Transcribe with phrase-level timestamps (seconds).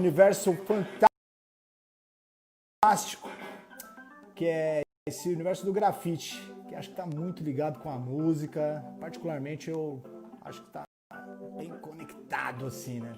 [0.00, 0.56] universo
[2.82, 3.28] fantástico,
[4.34, 8.82] que é esse universo do grafite, que acho que está muito ligado com a música.
[8.98, 10.02] Particularmente, eu
[10.40, 10.84] acho que está
[11.58, 13.12] bem conectado assim, né?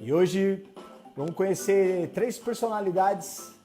[0.00, 0.64] E hoje
[1.16, 3.58] vamos conhecer três personalidades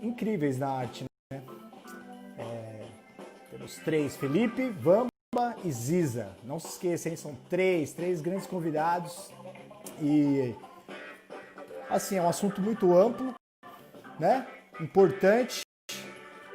[0.00, 1.42] incríveis na arte, né?
[2.38, 2.86] É,
[3.50, 5.10] temos três: Felipe, Vamba
[5.62, 6.34] e Ziza.
[6.42, 9.30] Não se esqueçam, são três, três grandes convidados
[10.00, 10.54] e
[11.88, 13.34] assim é um assunto muito amplo,
[14.18, 14.46] né?
[14.80, 15.62] Importante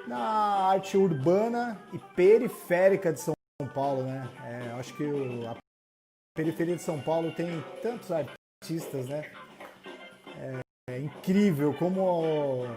[0.08, 3.36] na arte urbana e periférica de São
[3.73, 4.30] Paulo, né?
[4.45, 5.04] É, acho que
[5.45, 5.56] a
[6.36, 9.31] periferia de São Paulo tem tantos artistas, né?
[10.38, 10.59] É,
[10.92, 12.67] é incrível como o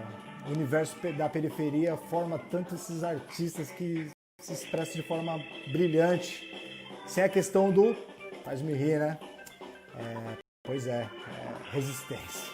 [0.48, 4.08] universo da periferia forma tanto esses artistas que
[4.40, 5.38] se expressam de forma
[5.72, 6.46] brilhante,
[7.06, 7.96] sem a questão do
[8.44, 9.18] faz-me rir, né?
[9.98, 12.52] É, pois é, é, resistência.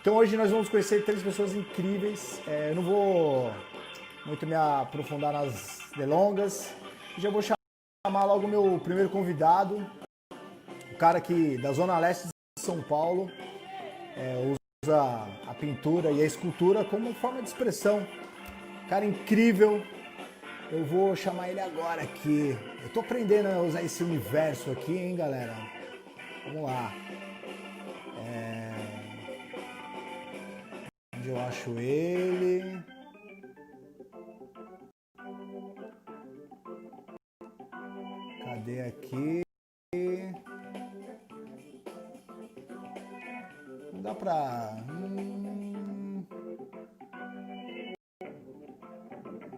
[0.00, 2.40] Então hoje nós vamos conhecer três pessoas incríveis.
[2.46, 3.50] É, eu não vou
[4.24, 6.72] muito me aprofundar nas delongas.
[7.18, 9.84] Já vou chamar logo o meu primeiro convidado,
[10.92, 13.30] o cara que da zona leste de São Paulo
[14.16, 14.54] é,
[14.84, 18.06] usa a pintura e a escultura como forma de expressão.
[18.88, 19.82] Cara incrível.
[20.70, 22.56] Eu vou chamar ele agora aqui.
[22.82, 25.75] Eu tô aprendendo a usar esse universo aqui, hein, galera?
[26.46, 26.92] Vamos lá.
[28.24, 28.72] É...
[31.16, 32.82] Onde eu acho ele?
[38.44, 39.42] Cadê aqui?
[43.92, 44.76] Não dá pra.
[44.88, 46.24] Hum...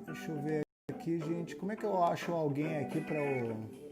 [0.07, 1.55] Deixa eu ver aqui, gente.
[1.55, 3.88] Como é que eu acho alguém aqui pra o.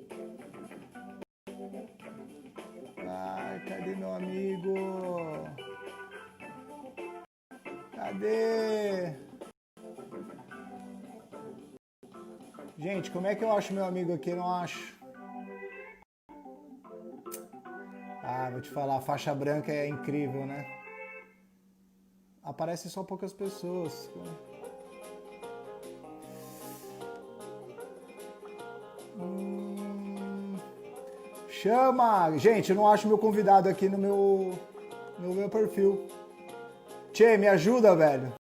[13.26, 14.32] como é que eu acho meu amigo aqui?
[14.32, 14.94] Não acho.
[18.22, 20.64] Ah, vou te falar, faixa branca é incrível, né?
[22.44, 24.08] Aparece só poucas pessoas.
[29.18, 30.56] Hum...
[31.48, 32.30] Chama!
[32.38, 34.56] Gente, eu não acho meu convidado aqui no meu,
[35.18, 36.06] no meu perfil.
[37.12, 38.34] Tchê, me ajuda, velho.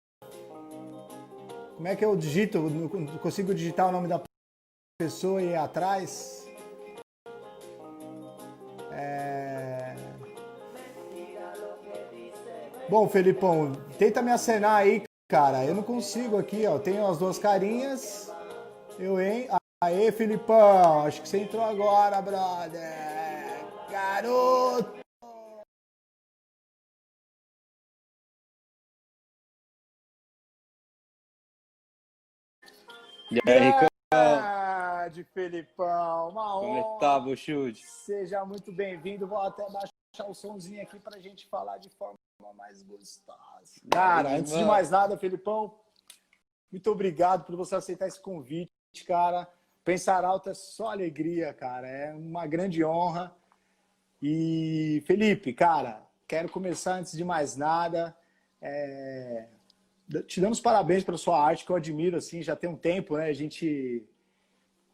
[1.75, 2.61] Como é que eu digito?
[3.19, 4.21] Consigo digitar o nome da
[4.97, 6.47] pessoa e ir atrás?
[8.91, 9.95] É...
[12.87, 15.65] Bom, Felipão, tenta me acenar aí, cara.
[15.65, 16.79] Eu não consigo aqui, ó.
[16.79, 18.31] Tenho as duas carinhas.
[18.97, 19.49] Eu, hein?
[19.83, 21.05] Aê, Felipão.
[21.05, 23.65] Acho que você entrou agora, brother.
[23.89, 25.03] Garoto!
[33.31, 34.64] E aí, Ricão?
[35.09, 36.93] De Felipão, uma Como é honra.
[36.93, 37.85] que tá, Bochute?
[37.85, 39.27] Seja muito bem-vindo.
[39.27, 42.15] Vou até baixar o somzinho aqui pra gente falar de forma
[42.55, 43.81] mais gostosa.
[43.89, 44.67] Cara, Aí, antes de mano.
[44.71, 45.77] mais nada, Felipão,
[46.71, 48.69] muito obrigado por você aceitar esse convite,
[49.07, 49.47] cara.
[49.83, 51.87] Pensar alto é só alegria, cara.
[51.87, 53.35] É uma grande honra.
[54.21, 58.15] E, Felipe, cara, quero começar antes de mais nada.
[58.61, 59.47] é,
[60.27, 63.17] te dando os parabéns pela sua arte, que eu admiro, assim, já tem um tempo,
[63.17, 63.25] né?
[63.27, 64.03] A gente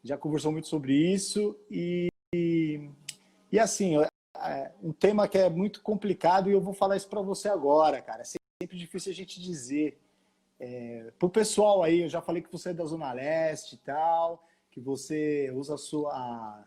[0.02, 2.90] já conversou muito sobre isso e, e,
[3.50, 7.22] e, assim, é um tema que é muito complicado e eu vou falar isso para
[7.22, 8.22] você agora, cara.
[8.22, 10.00] É sempre difícil a gente dizer.
[10.58, 14.46] É, pro pessoal aí, eu já falei que você é da Zona Leste e tal,
[14.70, 16.64] que você usa a sua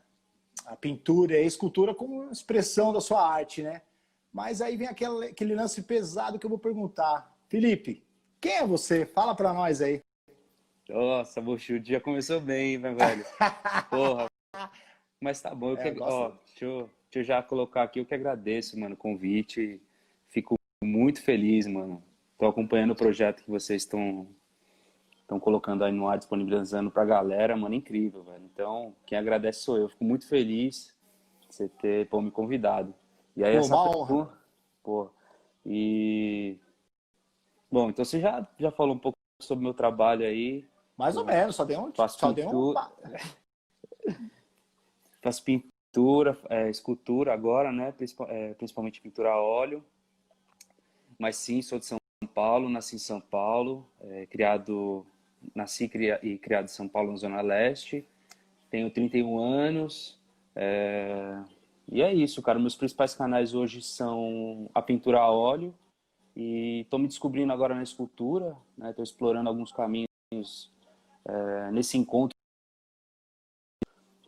[0.66, 3.82] a, pintura e a escultura como expressão da sua arte, né?
[4.32, 7.34] Mas aí vem aquele, aquele lance pesado que eu vou perguntar.
[7.48, 8.06] Felipe,
[8.40, 9.06] quem é você?
[9.06, 10.05] Fala para nós aí.
[10.88, 13.26] Nossa, Bochute, já começou bem, né, velho?
[13.90, 14.28] Porra.
[15.22, 16.02] Mas tá bom, eu É, que...
[16.02, 19.82] Ó, deixa, eu, deixa eu já colocar aqui, eu que agradeço, mano, o convite.
[20.28, 22.04] Fico muito feliz, mano.
[22.38, 24.28] Tô acompanhando o projeto que vocês estão
[25.22, 28.44] estão colocando aí no ar, disponibilizando pra galera, mano, incrível, velho.
[28.54, 29.90] Então, quem agradece sou eu.
[29.90, 30.96] Fico muito feliz
[31.50, 32.94] de você ter, pô, me convidado.
[33.36, 34.40] E aí, Pô, essa uma pergunta- honra.
[34.84, 35.10] Pô,
[35.66, 36.60] e...
[37.72, 40.64] Bom, então você já, já falou um pouco sobre o meu trabalho aí.
[40.98, 41.92] Mais ou menos, só deu um.
[41.92, 42.92] Faço Só deu um pintura.
[45.22, 47.94] Faço pintura, é, escultura agora, né?
[48.28, 49.84] É, principalmente pintura a óleo.
[51.20, 51.98] Mas sim, sou de São
[52.34, 55.06] Paulo, nasci em São Paulo, é, criado,
[55.54, 55.90] nasci
[56.22, 58.06] e criado em São Paulo, na Zona Leste.
[58.70, 60.20] Tenho 31 anos,
[60.56, 61.42] é,
[61.92, 62.60] E é isso, cara.
[62.60, 65.74] Meus principais canais hoje são a pintura a óleo
[66.36, 68.90] e estou me descobrindo agora na escultura, né?
[68.90, 70.72] Estou explorando alguns caminhos
[71.28, 72.36] é, nesse encontro.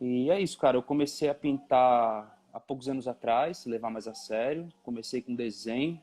[0.00, 0.76] E é isso, cara.
[0.76, 4.68] Eu comecei a pintar há poucos anos atrás, levar mais a sério.
[4.82, 6.00] Comecei com desenho,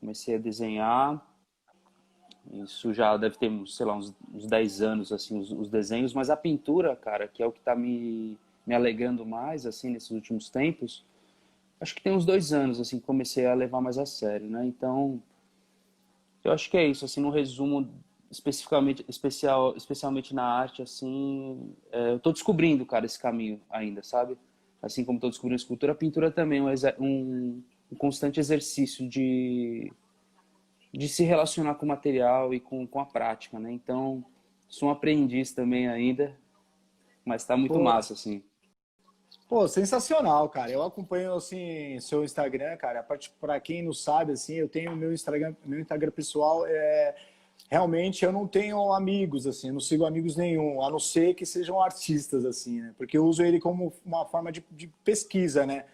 [0.00, 1.26] comecei a desenhar.
[2.52, 6.12] Isso já deve ter, sei lá, uns, uns 10 anos, assim, os, os desenhos.
[6.12, 8.36] Mas a pintura, cara, que é o que está me
[8.66, 11.04] me alegando mais, assim, nesses últimos tempos,
[11.80, 14.64] acho que tem uns dois anos, assim, comecei a levar mais a sério, né?
[14.66, 15.20] Então,
[16.44, 17.88] eu acho que é isso, assim, no resumo,
[18.32, 24.38] especificamente, especial, especialmente na arte, assim, é, eu tô descobrindo, cara, esse caminho ainda, sabe?
[24.80, 27.62] Assim como tô descobrindo a escultura, a pintura também é um,
[27.92, 29.92] um, constante exercício de,
[30.92, 33.70] de se relacionar com o material e com, com a prática, né?
[33.70, 34.24] Então,
[34.66, 36.34] sou um aprendiz também ainda,
[37.26, 37.82] mas tá muito Pô.
[37.82, 38.42] massa, assim.
[39.46, 40.70] Pô, sensacional, cara.
[40.70, 43.06] Eu acompanho assim seu Instagram, cara.
[43.38, 46.64] Para quem não sabe, assim, eu tenho meu Instagram, meu Instagram pessoal.
[46.66, 47.14] É,
[47.70, 51.80] realmente eu não tenho amigos, assim, não sigo amigos nenhum, a não ser que sejam
[51.80, 52.94] artistas, assim, né?
[52.96, 55.84] Porque eu uso ele como uma forma de, de pesquisa, né?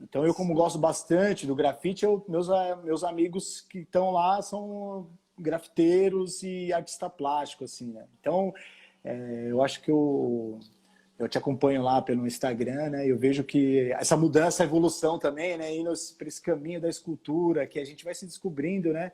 [0.00, 2.48] Então eu, como gosto bastante do grafite, eu, meus,
[2.84, 5.08] meus amigos que estão lá são
[5.38, 8.04] grafiteiros e artista plástico, assim, né?
[8.20, 8.52] Então
[9.04, 10.58] é, eu acho que eu
[11.18, 13.06] eu te acompanho lá pelo Instagram, né?
[13.06, 15.72] Eu vejo que essa mudança, evolução também, né?
[15.74, 19.12] Indo para esse caminho da escultura, que a gente vai se descobrindo, né?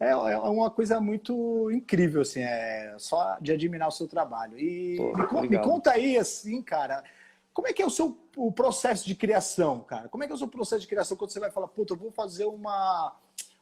[0.00, 4.58] É, é uma coisa muito incrível, assim, é só de admirar o seu trabalho.
[4.58, 7.04] E me, me, conta aí, assim, cara,
[7.52, 10.08] como é que é o seu o processo de criação, cara?
[10.08, 11.98] Como é que é o seu processo de criação quando você vai falar, puta, eu
[11.98, 13.14] vou fazer uma,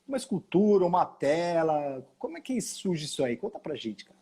[0.06, 2.06] uma escultura, uma tela?
[2.20, 3.36] Como é que surge isso aí?
[3.36, 4.18] Conta pra gente, cara.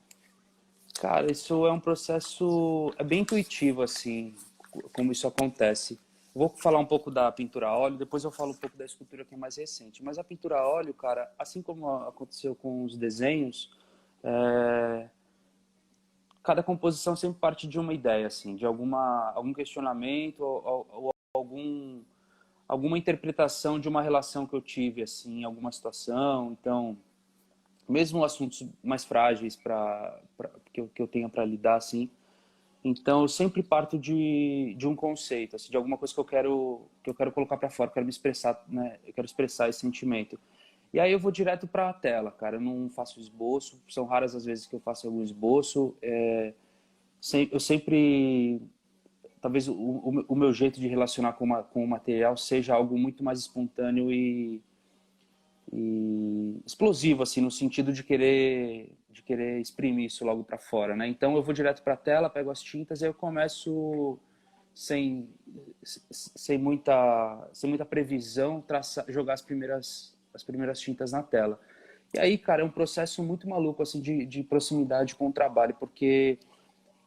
[0.98, 4.34] Cara, isso é um processo é bem intuitivo, assim,
[4.94, 6.00] como isso acontece.
[6.36, 9.24] Vou falar um pouco da pintura a óleo, depois eu falo um pouco da escultura
[9.24, 10.04] que é mais recente.
[10.04, 13.70] Mas a pintura a óleo, cara, assim como aconteceu com os desenhos,
[14.22, 15.08] é...
[16.42, 21.14] cada composição sempre parte de uma ideia, assim, de alguma, algum questionamento ou, ou, ou
[21.32, 22.02] algum,
[22.68, 26.52] alguma interpretação de uma relação que eu tive, assim, em alguma situação.
[26.60, 26.98] Então,
[27.88, 30.20] mesmo assuntos mais frágeis para
[30.70, 32.10] que eu, que eu tenha para lidar assim
[32.86, 36.82] então eu sempre parto de, de um conceito assim, de alguma coisa que eu quero
[37.02, 40.38] que eu quero colocar para fora quero me expressar né eu quero expressar esse sentimento.
[40.92, 44.34] E aí eu vou direto para a tela cara eu não faço esboço são raras
[44.34, 46.54] as vezes que eu faço algum esboço é,
[47.50, 48.62] eu sempre
[49.40, 53.24] talvez o, o, meu jeito de relacionar com, uma, com o material seja algo muito
[53.24, 54.62] mais espontâneo e
[55.72, 61.08] e explosivo assim no sentido de querer de querer exprimir isso logo para fora, né?
[61.08, 64.18] Então eu vou direto para a tela, pego as tintas e eu começo
[64.74, 65.28] sem
[65.82, 71.58] sem muita sem muita previsão traçar, jogar as primeiras as primeiras tintas na tela.
[72.12, 75.74] E aí, cara, é um processo muito maluco assim de, de proximidade com o trabalho,
[75.80, 76.38] porque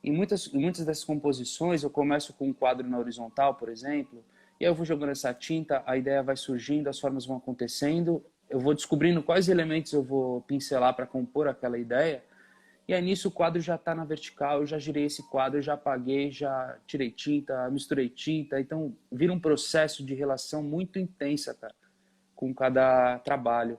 [0.03, 4.23] em muitas em muitas dessas composições eu começo com um quadro na horizontal, por exemplo,
[4.59, 8.23] e aí eu vou jogando essa tinta, a ideia vai surgindo, as formas vão acontecendo,
[8.49, 12.23] eu vou descobrindo quais elementos eu vou pincelar para compor aquela ideia.
[12.87, 15.73] E aí nisso o quadro já está na vertical, eu já girei esse quadro, já
[15.73, 18.59] apaguei, já tirei tinta, misturei tinta.
[18.59, 21.75] Então vira um processo de relação muito intensa, cara,
[22.35, 23.77] com cada trabalho.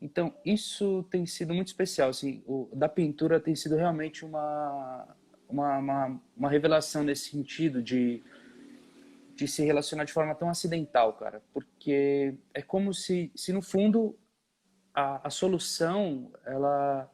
[0.00, 2.10] Então isso tem sido muito especial.
[2.10, 5.08] Assim, o, da pintura tem sido realmente uma,
[5.48, 8.22] uma, uma, uma revelação nesse sentido de
[9.34, 14.16] de se relacionar de forma tão acidental, cara, porque é como se, se no fundo
[14.94, 17.10] a, a solução ela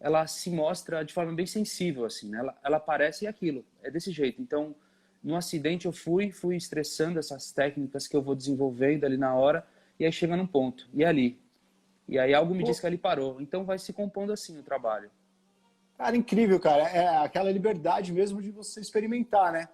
[0.00, 2.38] ela se mostra de forma bem sensível assim, né?
[2.38, 4.40] ela, ela aparece e aquilo é desse jeito.
[4.40, 4.74] Então,
[5.22, 9.66] no acidente eu fui fui estressando essas técnicas que eu vou desenvolvendo ali na hora
[9.98, 11.38] e aí chega num ponto e é ali
[12.08, 12.70] e aí algo me Pô.
[12.70, 13.40] diz que ali parou.
[13.40, 15.10] Então vai se compondo assim o trabalho.
[15.98, 16.84] Cara, incrível, cara.
[16.88, 19.68] É aquela liberdade mesmo de você experimentar, né?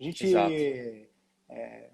[0.00, 1.07] A gente Exato
[1.48, 1.88] é,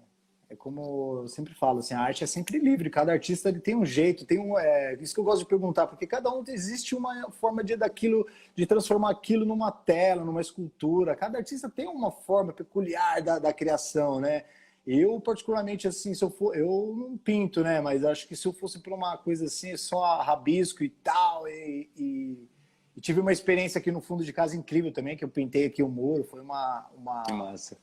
[0.49, 3.75] é como eu sempre falo, assim, a arte é sempre livre, cada artista ele tem
[3.75, 6.95] um jeito, tem um, é, isso que eu gosto de perguntar, porque cada um existe
[6.95, 12.11] uma forma de daquilo, de transformar aquilo numa tela, numa escultura, cada artista tem uma
[12.11, 14.43] forma peculiar da, da criação, né?
[14.85, 17.81] Eu, particularmente, assim, se eu for, eu não pinto, né?
[17.81, 21.89] Mas acho que se eu fosse para uma coisa assim, só rabisco e tal, e,
[21.97, 22.47] e,
[22.95, 25.81] e, tive uma experiência aqui no fundo de casa incrível também, que eu pintei aqui
[25.81, 26.87] o muro, foi uma...
[26.95, 27.23] uma...
[27.23, 27.75] Que massa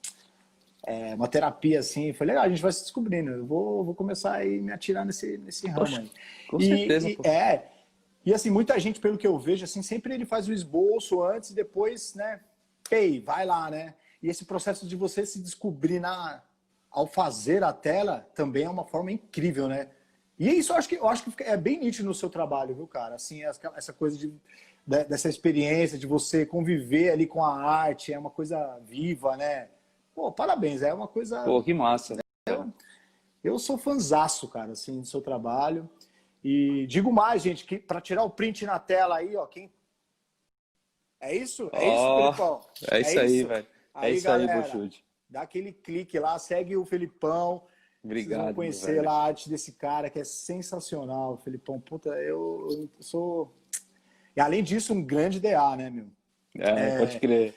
[0.84, 4.40] é, uma terapia assim, foi legal, a gente vai se descobrindo, eu vou, vou começar
[4.40, 6.10] a me atirar nesse, nesse ramo Poxa, aí.
[6.48, 7.08] Com e, certeza.
[7.08, 7.68] E, é,
[8.24, 11.50] e assim, muita gente, pelo que eu vejo, assim, sempre ele faz o esboço antes
[11.50, 12.40] e depois, né,
[12.88, 13.94] pei, vai lá, né?
[14.22, 16.42] E esse processo de você se descobrir na,
[16.90, 19.88] ao fazer a tela também é uma forma incrível, né?
[20.38, 22.86] E isso eu acho que eu acho que é bem nítido no seu trabalho, viu,
[22.86, 23.14] cara?
[23.14, 24.32] Assim, essa coisa de,
[24.86, 29.68] dessa experiência de você conviver ali com a arte, é uma coisa viva, né?
[30.14, 31.42] Pô, parabéns, é uma coisa.
[31.44, 32.18] Pô, que massa.
[32.48, 32.64] É,
[33.42, 35.88] eu sou fanzaço, cara, assim, do seu trabalho.
[36.44, 39.72] E digo mais, gente, que para tirar o print na tela aí, ó, quem.
[41.20, 41.70] É isso?
[41.72, 42.60] É oh, isso, Felipão?
[42.90, 43.66] É isso é aí, velho.
[43.94, 45.04] É isso galera, aí, Buxude.
[45.28, 47.62] Dá aquele clique lá, segue o Felipão.
[48.04, 48.38] Obrigado.
[48.38, 49.04] Vocês vão conhecer velho.
[49.04, 51.80] lá a arte desse cara que é sensacional, Felipão.
[51.80, 53.54] Puta, eu, eu sou.
[54.36, 56.06] E além disso, um grande DA, né, meu?
[56.58, 56.98] É, é...
[56.98, 57.54] pode crer.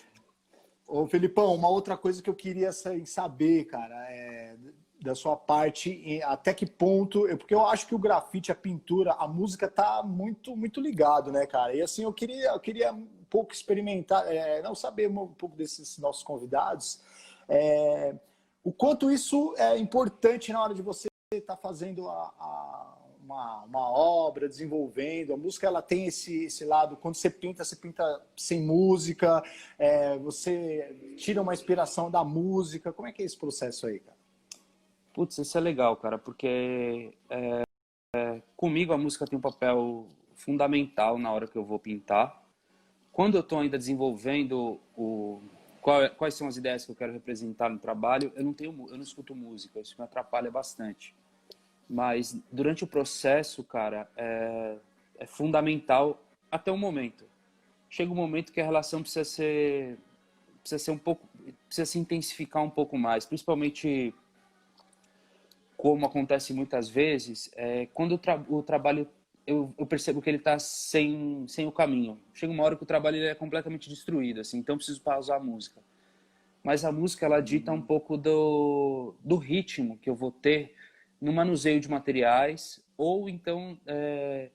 [0.88, 4.56] Ô, Felipão, uma outra coisa que eu queria saber, cara, é
[5.02, 9.28] da sua parte, até que ponto, porque eu acho que o grafite, a pintura, a
[9.28, 11.76] música tá muito muito ligado, né, cara?
[11.76, 15.98] E assim, eu queria, eu queria um pouco experimentar, é, não saber um pouco desses
[16.00, 17.02] nossos convidados,
[17.48, 18.16] é,
[18.64, 23.64] o quanto isso é importante na hora de você estar tá fazendo a, a, uma,
[23.64, 25.34] uma obra, desenvolvendo.
[25.34, 29.44] A música ela tem esse, esse lado, quando você pinta, você pinta sem música,
[29.78, 32.94] é, você tira uma inspiração da música.
[32.94, 34.16] Como é que é esse processo aí, cara?
[35.14, 37.64] Putz, isso é legal, cara, porque é,
[38.16, 42.44] é, comigo a música tem um papel fundamental na hora que eu vou pintar.
[43.12, 45.42] Quando eu estou ainda desenvolvendo o,
[46.18, 49.04] quais são as ideias que eu quero representar no trabalho, eu não tenho, eu não
[49.04, 51.16] escuto música, isso me atrapalha bastante.
[51.90, 54.76] Mas durante o processo, cara, é,
[55.20, 57.26] é fundamental até o momento.
[57.90, 59.98] Chega um momento que a relação precisa ser,
[60.62, 61.28] precisa ser um pouco,
[61.68, 64.14] precisa se intensificar um pouco mais, principalmente
[65.78, 69.08] como acontece muitas vezes, é, quando o, tra o trabalho
[69.46, 72.20] eu, eu, percebo que ele está sem, sem o caminho.
[72.34, 75.80] Chega uma hora que o trabalho é completamente destruído, assim, então preciso pausar a música.
[76.64, 80.74] Mas a música ela dita um pouco do, do ritmo que eu vou ter
[81.22, 84.50] no manuseio de materiais ou então é,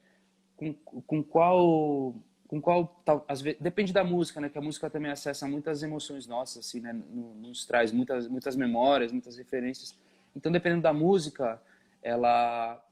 [0.57, 0.75] com,
[1.07, 2.15] com qual
[2.47, 6.27] com qual às vezes, depende da música né que a música também acessa muitas emoções
[6.27, 6.93] nossas assim né
[7.37, 9.97] nos traz muitas muitas memórias muitas referências
[10.37, 11.61] então, dependendo da música,
[12.03, 12.83] ela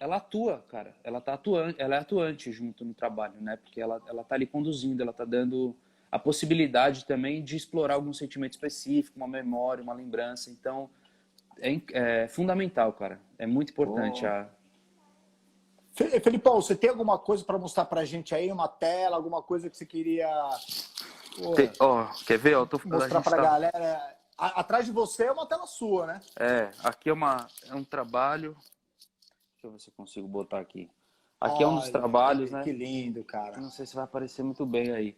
[0.00, 0.94] ela atua, cara.
[1.02, 3.56] Ela tá atuante, ela é atuante junto no trabalho, né?
[3.56, 5.74] Porque ela ela tá ali conduzindo, ela tá dando
[6.10, 10.50] a possibilidade também de explorar algum sentimento específico, uma memória, uma lembrança.
[10.50, 10.88] Então,
[11.60, 13.20] é, é fundamental, cara.
[13.38, 14.28] É muito importante oh.
[14.28, 14.48] a
[16.20, 18.52] Felipão, você tem alguma coisa para mostrar para a gente aí?
[18.52, 20.28] Uma tela, alguma coisa que você queria.
[21.80, 22.54] Ó, oh, quer ver?
[22.54, 23.42] Eu tô mostrar para a tá...
[23.42, 26.20] galera atrás de você é uma tela sua, né?
[26.38, 28.56] É, aqui é, uma, é um trabalho.
[29.52, 30.88] Deixa eu ver se eu consigo botar aqui.
[31.40, 32.62] Aqui Olha, é um dos trabalhos, que, né?
[32.62, 33.60] Que lindo, cara.
[33.60, 35.16] Não sei se vai aparecer muito bem aí.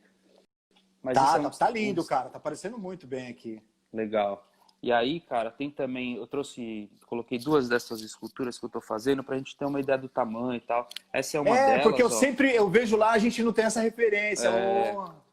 [1.02, 1.42] Mas tá, é um...
[1.44, 2.30] tá, tá lindo, cara.
[2.30, 3.62] Tá aparecendo muito bem aqui.
[3.92, 4.46] Legal.
[4.82, 9.22] E aí, cara, tem também, eu trouxe, coloquei duas dessas esculturas que eu tô fazendo
[9.22, 10.88] pra gente ter uma ideia do tamanho e tal.
[11.12, 11.80] Essa é uma é, delas.
[11.80, 12.10] É, porque eu ó.
[12.10, 14.48] sempre, eu vejo lá, a gente não tem essa referência.
[14.48, 14.96] É...
[14.96, 15.30] Oh.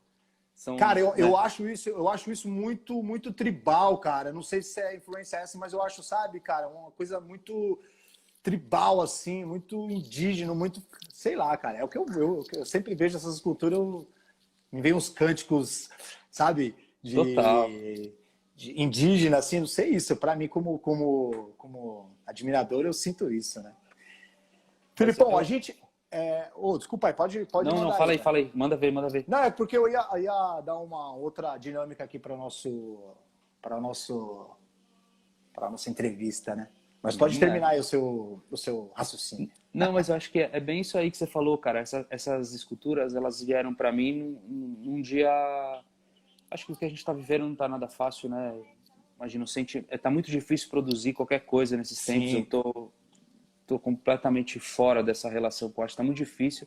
[0.53, 1.15] São, cara, eu, né?
[1.17, 4.33] eu, acho isso, eu acho isso muito, muito tribal, cara.
[4.33, 7.79] Não sei se é influência essa, mas eu acho, sabe, cara, uma coisa muito
[8.41, 10.81] tribal, assim, muito indígena, muito.
[11.13, 11.77] Sei lá, cara.
[11.77, 14.07] É o que eu, eu, eu sempre vejo essas esculturas, eu,
[14.71, 15.89] me vem uns cânticos,
[16.31, 16.75] sabe?
[17.03, 17.69] De, Total.
[18.57, 20.17] De indígena, assim, não sei isso.
[20.17, 23.71] Para mim, como, como, como admirador, eu sinto isso, né?
[24.95, 25.79] Filipão, a gente,
[26.11, 26.49] é...
[26.55, 28.51] Oh, desculpa aí, pode, pode Não, não, fala aí, fala aí.
[28.55, 29.25] Manda ver, manda ver.
[29.27, 33.15] Não, é porque eu ia, ia dar uma outra dinâmica aqui para nosso
[33.61, 34.49] para nosso
[35.53, 36.67] para nossa entrevista, né?
[37.01, 37.39] Mas pode uhum.
[37.39, 39.51] terminar aí o seu, o seu raciocínio.
[39.73, 41.79] Não, mas eu acho que é, é bem isso aí que você falou, cara.
[41.79, 45.29] Essa, essas esculturas, elas vieram para mim num, num, dia...
[46.49, 48.55] Acho que o que a gente está vivendo não está nada fácil, né?
[49.17, 49.85] Imagina, sente...
[49.89, 52.29] É, tá muito difícil produzir qualquer coisa nesses tempos.
[52.29, 52.39] Sim.
[52.39, 52.91] Eu tô
[53.67, 56.65] estou completamente fora dessa relação com arte, está muito difícil.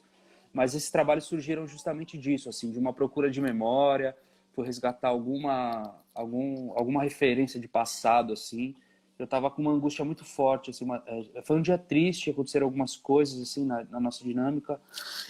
[0.52, 4.14] Mas esses trabalhos surgiram justamente disso, assim, de uma procura de memória,
[4.52, 8.74] por resgatar alguma, algum, alguma referência de passado, assim.
[9.18, 12.66] Eu estava com uma angústia muito forte, assim, uma, é, foi um dia triste, aconteceram
[12.66, 14.80] algumas coisas, assim, na, na, nossa dinâmica.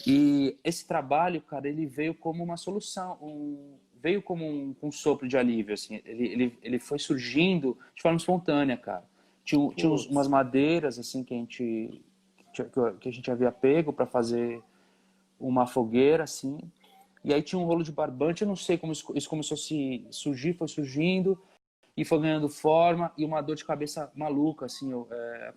[0.06, 5.28] E esse trabalho, cara, ele veio como uma solução, um, veio como um, um sopro
[5.28, 6.00] de alívio, assim.
[6.04, 9.04] Ele, ele, ele foi surgindo de forma espontânea, cara.
[9.44, 12.02] Tinha, tinha uns, umas madeiras assim que a gente
[12.98, 14.60] que a gente havia pego para fazer
[15.38, 16.58] uma fogueira assim.
[17.24, 19.58] E aí tinha um rolo de barbante, eu não sei como isso, isso começou a
[19.58, 21.40] se surgir, foi surgindo
[21.96, 25.52] e foi ganhando forma e uma dor de cabeça maluca assim, eu, é,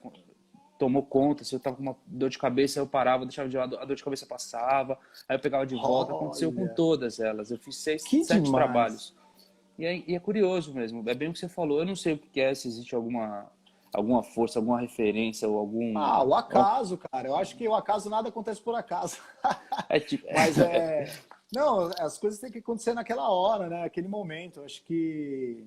[0.83, 3.77] tomou conta, se eu tava com uma dor de cabeça, eu parava, deixava de lado,
[3.77, 4.99] a dor de cabeça passava,
[5.29, 7.51] aí eu pegava de volta, aconteceu com todas elas.
[7.51, 8.65] Eu fiz seis, que sete demais.
[8.65, 9.15] trabalhos.
[9.79, 11.79] E é, e é, curioso mesmo, é bem o que você falou.
[11.79, 13.49] Eu não sei o que é, se existe alguma,
[13.93, 15.97] alguma força, alguma referência ou algum.
[15.97, 17.29] Ah, o acaso, cara.
[17.29, 19.17] Eu acho que o acaso nada acontece por acaso.
[19.87, 20.27] É tipo.
[20.33, 21.09] Mas é.
[21.55, 23.83] Não, as coisas têm que acontecer naquela hora, né?
[23.83, 24.59] Aquele momento.
[24.59, 25.65] Eu acho que.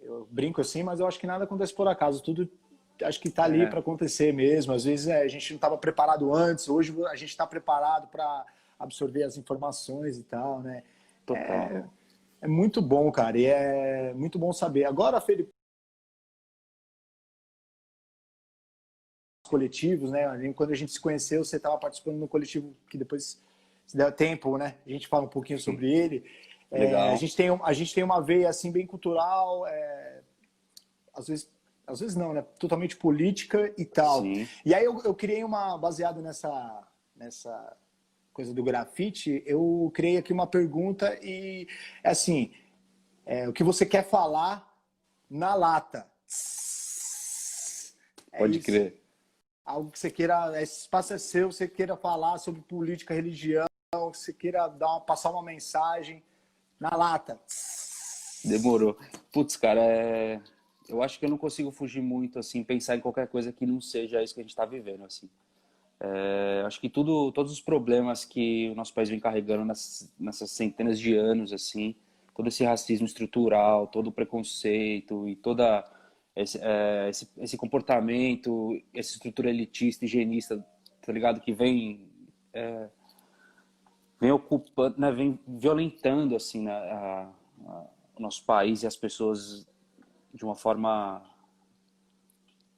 [0.00, 2.22] Eu brinco assim, mas eu acho que nada acontece por acaso.
[2.22, 2.48] Tudo
[3.02, 3.66] acho que está ali é.
[3.66, 4.72] para acontecer mesmo.
[4.72, 8.46] Às vezes é, a gente não estava preparado antes, hoje a gente está preparado para
[8.78, 10.82] absorver as informações e tal, né?
[11.24, 11.44] Total.
[11.44, 11.84] É,
[12.42, 14.84] é, muito bom, cara, e é muito bom saber.
[14.84, 15.50] Agora, Felipe,
[19.48, 20.52] coletivos, né?
[20.54, 23.40] Quando a gente se conheceu, você estava participando no coletivo que depois,
[23.86, 24.76] se der tempo, né?
[24.86, 26.24] A gente fala um pouquinho sobre ele.
[26.70, 30.20] É, a, gente tem, a gente tem uma veia assim bem cultural, é,
[31.14, 31.48] às vezes
[31.86, 32.42] às vezes não, né?
[32.58, 34.22] Totalmente política e tal.
[34.22, 34.48] Sim.
[34.64, 37.76] E aí eu, eu criei uma, baseado nessa, nessa
[38.32, 41.68] coisa do grafite, eu criei aqui uma pergunta e,
[42.02, 42.52] é assim,
[43.24, 44.76] é, o que você quer falar
[45.30, 46.06] na lata?
[48.32, 48.66] É Pode isso.
[48.66, 49.02] crer.
[49.64, 54.18] Algo que você queira, esse espaço é seu, você queira falar sobre política, religião, que
[54.18, 56.22] você queira dar uma, passar uma mensagem
[56.78, 57.40] na lata.
[58.44, 58.96] Demorou.
[59.32, 60.40] Putz, cara, é
[60.88, 63.80] eu acho que eu não consigo fugir muito, assim, pensar em qualquer coisa que não
[63.80, 65.28] seja isso que a gente está vivendo, assim.
[65.98, 70.98] É, acho que tudo, todos os problemas que o nosso país vem carregando nessas, centenas
[70.98, 71.94] de anos, assim,
[72.34, 75.84] todo esse racismo estrutural, todo o preconceito e toda
[76.34, 80.64] esse, é, esse, esse comportamento, essa estrutura elitista, higienista,
[81.00, 81.40] tá ligado?
[81.40, 82.06] Que vem
[82.52, 82.88] é,
[84.20, 87.30] vem ocupando, né, vem violentando assim né, a,
[87.66, 87.84] a,
[88.18, 89.66] o nosso país e as pessoas
[90.36, 91.22] de uma forma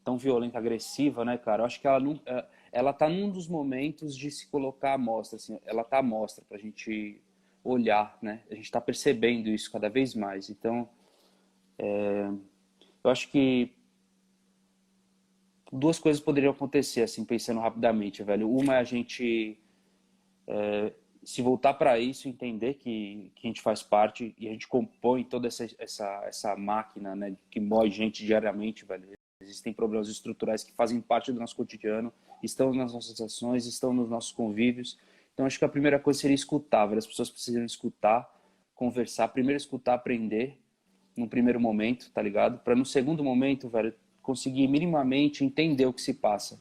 [0.04, 1.62] tão violenta, agressiva, né, cara?
[1.62, 4.98] Eu acho que ela não, é, ela tá num dos momentos de se colocar à
[4.98, 7.20] mostra, assim, ela tá à mostra pra gente
[7.62, 8.42] olhar, né?
[8.50, 10.48] A gente tá percebendo isso cada vez mais.
[10.48, 10.88] Então,
[11.78, 12.30] é,
[13.04, 13.74] eu acho que
[15.70, 18.50] duas coisas poderiam acontecer, assim, pensando rapidamente, velho.
[18.50, 19.58] Uma é a gente
[20.46, 20.92] é,
[21.28, 25.22] se voltar para isso, entender que, que a gente faz parte e a gente compõe
[25.22, 29.10] toda essa, essa, essa máquina né, que mói gente diariamente, velho.
[29.42, 32.10] Existem problemas estruturais que fazem parte do nosso cotidiano,
[32.42, 34.98] estão nas nossas ações, estão nos nossos convívios.
[35.34, 36.98] Então, acho que a primeira coisa seria escutar, velho.
[36.98, 38.26] As pessoas precisam escutar,
[38.74, 39.28] conversar.
[39.28, 40.58] Primeiro, escutar, aprender,
[41.14, 42.58] no primeiro momento, tá ligado?
[42.60, 46.58] Para no segundo momento, velho, conseguir minimamente entender o que se passa.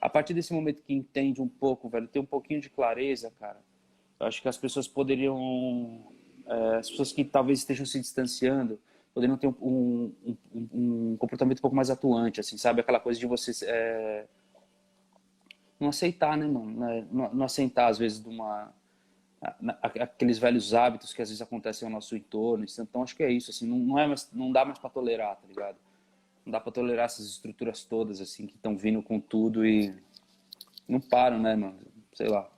[0.00, 3.60] A partir desse momento que entende um pouco, velho, ter um pouquinho de clareza, cara,
[4.20, 6.12] acho que as pessoas poderiam,
[6.46, 8.78] é, as pessoas que talvez estejam se distanciando,
[9.14, 10.68] poderiam ter um, um, um,
[11.12, 12.80] um, comportamento um pouco mais atuante, assim, sabe?
[12.80, 14.26] Aquela coisa de você é,
[15.78, 16.80] não aceitar, né, mano?
[16.80, 17.06] Né?
[17.10, 18.72] Não, não aceitar, às vezes, de uma,
[19.82, 22.64] aqueles velhos hábitos que às vezes acontecem ao nosso entorno.
[22.78, 25.36] Então, acho que é isso, assim, não, não, é mais, não dá mais para tolerar,
[25.36, 25.76] tá ligado?
[26.44, 29.94] Não dá para tolerar essas estruturas todas, assim, que estão vindo com tudo e
[30.86, 31.78] não param, né, mano?
[32.12, 32.50] Sei lá.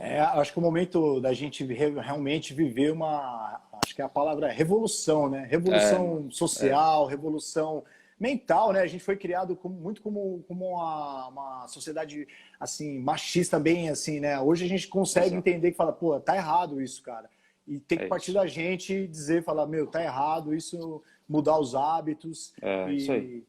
[0.00, 4.52] É, acho que o momento da gente realmente viver uma, acho que a palavra é
[4.52, 5.46] revolução, né?
[5.46, 7.10] Revolução é, social, é.
[7.10, 7.84] revolução
[8.18, 8.80] mental, né?
[8.80, 12.26] A gente foi criado como, muito como, como uma, uma, sociedade
[12.58, 14.40] assim machista, bem assim, né?
[14.40, 15.38] Hoje a gente consegue Exato.
[15.38, 17.28] entender que fala, pô, tá errado isso, cara.
[17.68, 21.74] E tem que é partir da gente dizer, falar, meu, tá errado, isso mudar os
[21.74, 22.54] hábitos.
[22.62, 23.44] É, e, isso aí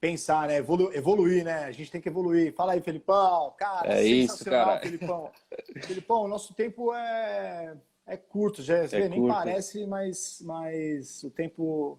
[0.00, 0.56] pensar, né?
[0.56, 1.64] Evolu evoluir, né?
[1.64, 2.54] A gente tem que evoluir.
[2.54, 3.52] Fala aí, Felipão.
[3.56, 4.80] Cara, é isso, cara.
[4.80, 5.30] Felipão.
[5.84, 9.34] Felipão, nosso tempo é, é curto, já é nem curto.
[9.34, 11.98] parece, mas, mas o tempo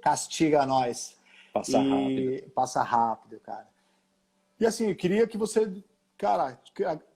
[0.00, 1.18] castiga nós.
[1.52, 1.88] Passa e...
[1.88, 2.50] rápido.
[2.52, 3.66] Passa rápido, cara.
[4.60, 5.70] E assim, eu queria que você,
[6.16, 6.56] cara,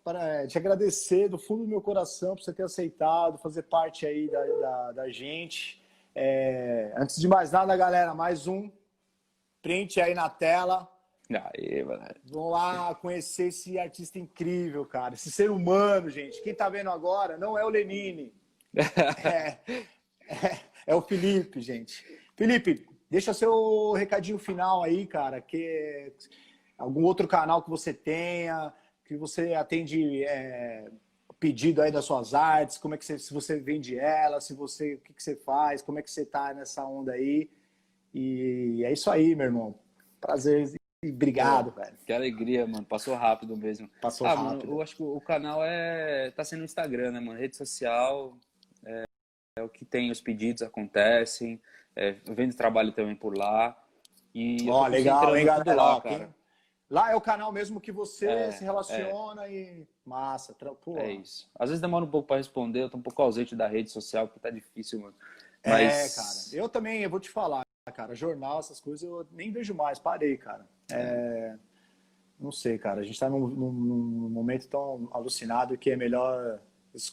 [0.03, 4.29] para te agradecer do fundo do meu coração por você ter aceitado, fazer parte aí
[4.29, 5.81] da, da, da gente.
[6.13, 8.69] É, antes de mais nada, galera, mais um
[9.67, 10.89] Print aí na tela.
[11.85, 12.05] Mano.
[12.27, 15.15] Vão lá conhecer esse artista incrível, cara.
[15.15, 16.41] Esse ser humano, gente.
[16.41, 18.33] Quem tá vendo agora não é o Lenine.
[19.25, 19.59] é,
[20.29, 22.05] é, é, o Felipe, gente.
[22.37, 25.41] Felipe, deixa seu recadinho final aí, cara.
[25.41, 26.13] Que
[26.79, 28.73] algum outro canal que você tenha,
[29.05, 30.89] que você atende é,
[31.41, 34.95] pedido aí das suas artes, como é que você, se você vende ela, se você,
[34.95, 37.51] o que, que você faz, como é que você tá nessa onda aí.
[38.19, 39.79] E é isso aí, meu irmão.
[40.19, 40.73] Prazer
[41.05, 41.99] e obrigado, Pô, velho.
[42.07, 42.87] Que alegria, mano.
[42.87, 43.91] Passou rápido mesmo.
[44.01, 44.61] Passou ah, rápido.
[44.61, 47.39] Mano, eu acho que o canal é tá sendo o Instagram, né, mano?
[47.39, 48.35] Rede social
[48.87, 49.05] é,
[49.59, 51.61] é o que tem, os pedidos acontecem.
[51.95, 53.77] É, vendo trabalho também por lá.
[54.35, 55.75] E Ó, legal, hein, galera?
[55.75, 56.35] Lá, cara.
[56.89, 59.53] Lá é o canal mesmo que você é, se relaciona é.
[59.53, 60.55] e massa.
[60.55, 60.97] Pô.
[60.97, 61.51] É isso.
[61.59, 64.27] Às vezes demora um pouco para responder, eu tô um pouco ausente da rede social,
[64.27, 65.15] porque tá difícil, mano.
[65.63, 65.93] É, Mas...
[65.93, 66.65] É, cara.
[66.65, 68.15] Eu também, eu vou te falar, cara.
[68.15, 69.99] Jornal, essas coisas, eu nem vejo mais.
[69.99, 70.67] Parei, cara.
[70.91, 71.57] É...
[72.39, 73.01] Não sei, cara.
[73.01, 76.61] A gente tá num, num, num momento tão alucinado que é melhor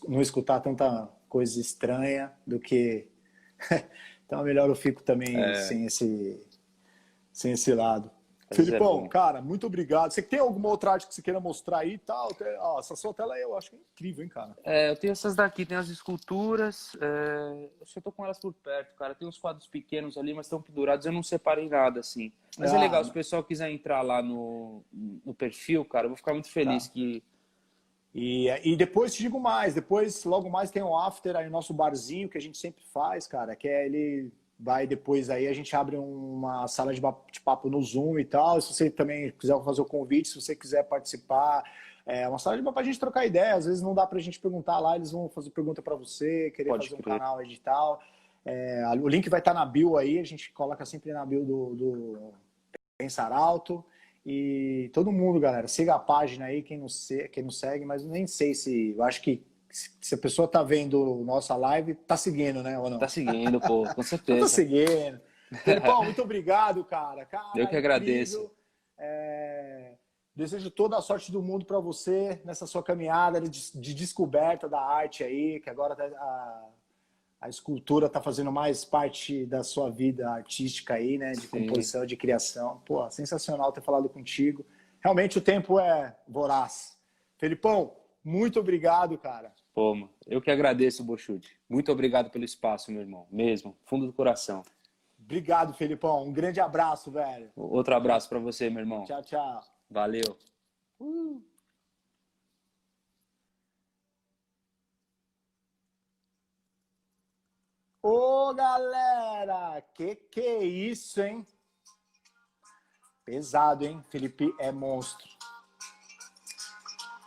[0.07, 3.07] não escutar tanta coisa estranha do que.
[4.25, 5.55] então é melhor eu fico também é...
[5.55, 6.45] sem, esse,
[7.31, 8.09] sem esse lado.
[8.55, 10.11] Felipão, é cara, muito obrigado.
[10.11, 12.29] Você tem alguma outra arte que você queira mostrar aí e tal?
[12.59, 14.55] Ah, essa sua tela eu acho que é incrível, hein, cara?
[14.63, 16.95] É, eu tenho essas daqui, tem as esculturas.
[17.01, 17.69] É...
[17.79, 19.15] Eu só tô com elas por perto, cara.
[19.15, 21.05] Tem uns quadros pequenos ali, mas estão pendurados.
[21.05, 22.31] Eu não separei nada, assim.
[22.57, 26.05] Mas é ah, é legal, se o pessoal quiser entrar lá no, no perfil, cara,
[26.05, 26.93] eu vou ficar muito feliz tá.
[26.93, 27.23] que.
[28.15, 32.29] E, e depois te digo mais, depois, logo mais, tem um after aí, nosso barzinho
[32.29, 35.97] que a gente sempre faz, cara, que é ele vai depois aí, a gente abre
[35.97, 37.01] uma sala de
[37.43, 38.61] papo no Zoom e tal.
[38.61, 41.63] Se você também quiser fazer o convite, se você quiser participar,
[42.05, 43.55] é uma sala de papo para a gente trocar ideia.
[43.55, 46.51] Às vezes não dá para a gente perguntar lá, eles vão fazer pergunta para você,
[46.51, 47.15] querer Pode fazer crer.
[47.15, 48.01] um canal edital.
[48.45, 51.45] É, o link vai estar tá na bio aí, a gente coloca sempre na bio
[51.45, 52.33] do, do
[52.97, 53.83] Pensar Alto.
[54.25, 58.05] E todo mundo, galera, siga a página aí, quem não, se, quem não segue, mas
[58.05, 58.91] nem sei se.
[58.91, 62.77] Eu acho que se a pessoa tá vendo nossa live, tá seguindo, né?
[62.77, 62.99] Ou não?
[62.99, 64.41] Tá seguindo, pô, com certeza.
[64.41, 65.19] tá seguindo.
[65.63, 67.25] Felipão, muito obrigado, cara.
[67.25, 68.51] cara Eu que agradeço.
[68.97, 69.95] É...
[70.35, 74.79] Desejo toda a sorte do mundo para você nessa sua caminhada de, de, descoberta da
[74.81, 76.69] arte aí, que agora tá, a,
[77.41, 81.31] a escultura está fazendo mais parte da sua vida artística aí, né?
[81.31, 81.47] De Sim.
[81.49, 82.81] composição, de criação.
[82.85, 84.65] Pô, sensacional ter falado contigo.
[85.03, 86.97] Realmente o tempo é voraz.
[87.37, 89.51] Felipão, muito obrigado, cara.
[89.73, 91.59] Pô, mano, eu que agradeço, Bochute.
[91.67, 93.27] Muito obrigado pelo espaço, meu irmão.
[93.31, 94.63] Mesmo, fundo do coração.
[95.19, 96.23] Obrigado, Felipão.
[96.23, 97.51] Um grande abraço, velho.
[97.55, 99.03] Outro abraço para você, meu irmão.
[99.05, 99.63] Tchau, tchau.
[99.89, 100.37] Valeu.
[100.99, 101.41] Uh.
[108.03, 109.81] Ô, galera!
[109.93, 111.47] Que que é isso, hein?
[113.25, 114.03] Pesado, hein?
[114.09, 115.25] Felipe é monstro.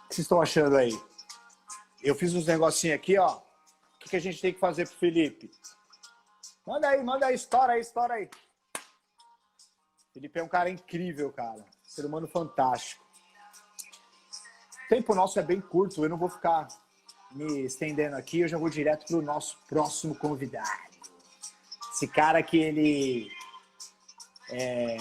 [0.04, 0.92] O que vocês estão achando aí?
[2.02, 3.36] Eu fiz uns negocinhos aqui, ó.
[3.36, 5.50] O que, que a gente tem que fazer pro Felipe?
[6.66, 8.28] Manda aí, manda aí, estoura aí, estoura aí.
[10.12, 11.64] Felipe é um cara incrível, cara.
[11.82, 13.04] Ser humano fantástico.
[14.84, 16.68] O tempo nosso é bem curto, eu não vou ficar
[17.32, 20.70] me estendendo aqui, eu já vou direto pro nosso próximo convidado.
[21.92, 23.30] Esse cara que ele
[24.50, 24.96] é...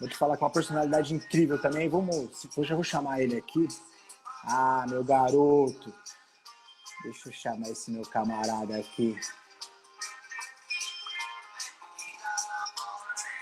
[0.00, 1.88] Vou te falar com uma personalidade incrível também.
[1.88, 3.66] Vamos, eu já vou chamar ele aqui.
[4.46, 5.92] Ah, meu garoto.
[7.02, 9.18] Deixa eu chamar esse meu camarada aqui.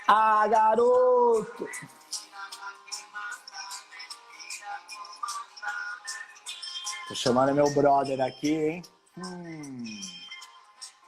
[0.07, 1.67] Ah, garoto!
[7.07, 8.83] Tô chamando meu brother aqui, hein?
[9.17, 10.01] Hum,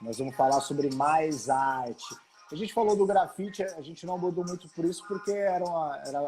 [0.02, 2.16] nós vamos falar sobre mais arte.
[2.52, 6.02] A gente falou do grafite, a gente não abordou muito por isso, porque era uma,
[6.06, 6.22] era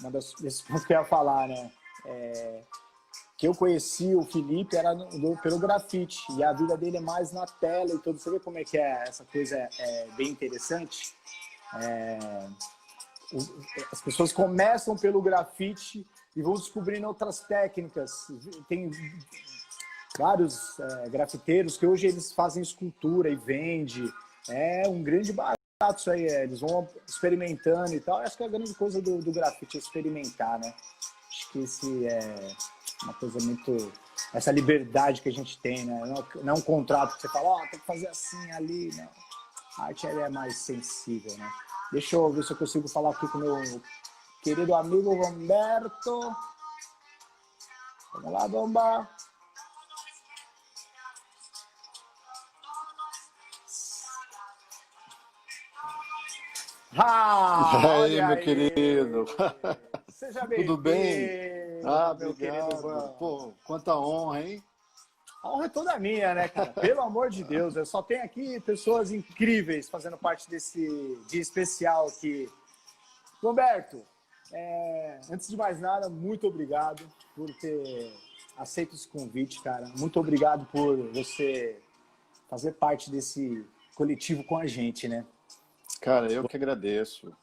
[0.00, 1.70] uma das pontos que eu ia falar, né?
[2.06, 2.62] É,
[3.40, 7.32] que eu conheci o Felipe era do, pelo grafite e a vida dele é mais
[7.32, 8.18] na tela e tudo.
[8.18, 11.14] Você vê como é que é essa coisa é, é bem interessante.
[11.76, 12.18] É,
[13.90, 18.26] as pessoas começam pelo grafite e vão descobrindo outras técnicas.
[18.68, 18.90] Tem
[20.18, 24.04] vários é, grafiteiros que hoje eles fazem escultura e vende.
[24.50, 25.58] É um grande barato
[25.96, 26.26] isso aí.
[26.26, 28.18] É, eles vão experimentando e tal.
[28.18, 30.74] Acho que a grande coisa do, do grafite é experimentar, né?
[31.50, 32.56] Acho que esse é
[33.02, 33.92] uma coisa muito.
[34.32, 36.00] Essa liberdade que a gente tem, né?
[36.42, 38.94] Não é um contrato que você fala, ó, oh, tem que fazer assim, ali.
[38.94, 39.08] Não.
[39.78, 41.50] A arte é mais sensível, né?
[41.90, 43.82] Deixa eu ver se eu consigo falar aqui com o meu
[44.42, 46.36] querido amigo Roberto.
[48.14, 49.08] Vamos lá, Bomba.
[57.02, 58.44] Ah, e aí, meu aí.
[58.44, 59.24] querido.
[60.20, 61.80] Seja bem Tudo bem?
[61.82, 63.16] Ah, obrigado.
[63.18, 64.62] Pô, quanta honra, hein?
[65.42, 66.70] A honra é toda minha, né, cara?
[66.74, 72.06] Pelo amor de Deus, eu só tenho aqui pessoas incríveis fazendo parte desse dia especial
[72.08, 72.50] aqui.
[73.42, 74.04] Roberto,
[74.52, 77.02] é, antes de mais nada, muito obrigado
[77.34, 78.12] por ter
[78.58, 79.88] aceito esse convite, cara.
[79.96, 81.80] Muito obrigado por você
[82.50, 85.24] fazer parte desse coletivo com a gente, né?
[85.98, 87.34] Cara, eu que agradeço.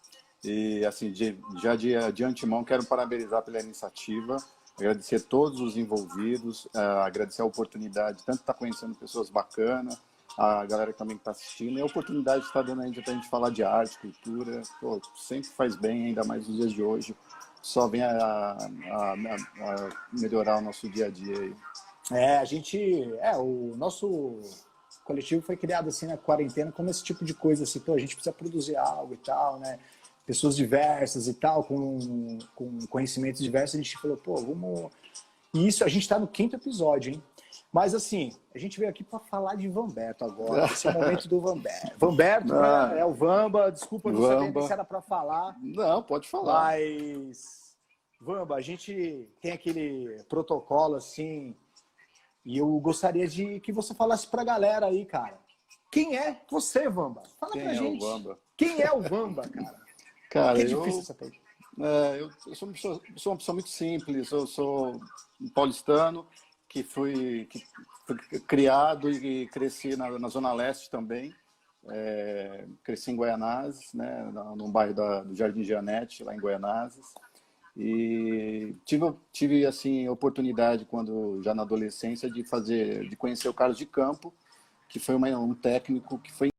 [0.44, 4.38] E, assim, de, já de, de antemão, quero parabenizar pela iniciativa,
[4.78, 10.00] agradecer todos os envolvidos, uh, agradecer a oportunidade, tanto estar tá conhecendo pessoas bacanas,
[10.38, 13.16] a galera que também está assistindo, e a oportunidade que está dando aí para a
[13.16, 17.16] gente falar de arte, cultura, pô, sempre faz bem, ainda mais nos dias de hoje,
[17.62, 21.56] só vem a, a, a melhorar o nosso dia a dia aí.
[22.12, 22.78] É, a gente,
[23.20, 24.40] é, o nosso
[25.04, 28.16] coletivo foi criado assim na quarentena como esse tipo de coisa, assim, pô, a gente
[28.16, 29.80] precisa produzir algo e tal, né?
[30.28, 34.92] Pessoas diversas e tal, com, com conhecimentos diversos, a gente falou, pô, vamos.
[35.54, 37.24] E isso, a gente está no quinto episódio, hein?
[37.72, 40.66] Mas assim, a gente veio aqui para falar de Vamberto agora.
[40.66, 41.98] Esse é o momento do Vamberto.
[41.98, 43.00] Vamberto ah, né?
[43.00, 43.72] é o Vamba.
[43.72, 44.46] Desculpa, não Vamba.
[44.46, 45.56] sabia se era para falar.
[45.62, 46.54] Não, pode falar.
[46.54, 47.76] Mas,
[48.20, 51.56] Vamba, a gente tem aquele protocolo assim
[52.46, 55.38] e eu gostaria de que você falasse para a galera aí, cara.
[55.92, 57.24] Quem é você, Vamba?
[57.40, 58.04] Fala Quem pra é gente.
[58.04, 58.40] O Vamba?
[58.56, 59.87] Quem é o Vamba, cara?
[60.30, 61.16] Cara, é difícil eu, essa.
[61.80, 64.32] É, eu, eu sou, uma pessoa, sou uma pessoa muito simples.
[64.32, 65.00] Eu sou
[65.40, 66.28] um paulistano
[66.68, 67.64] que fui, que
[68.06, 71.34] fui criado e cresci na, na Zona Leste também.
[71.90, 77.06] É, cresci em Goianazes, né, num bairro da, do Jardim Gianete, lá em Goianazes.
[77.78, 83.78] E tive, tive assim oportunidade quando já na adolescência de fazer, de conhecer o Carlos
[83.78, 84.34] de Campo,
[84.90, 86.50] que foi uma, um técnico que foi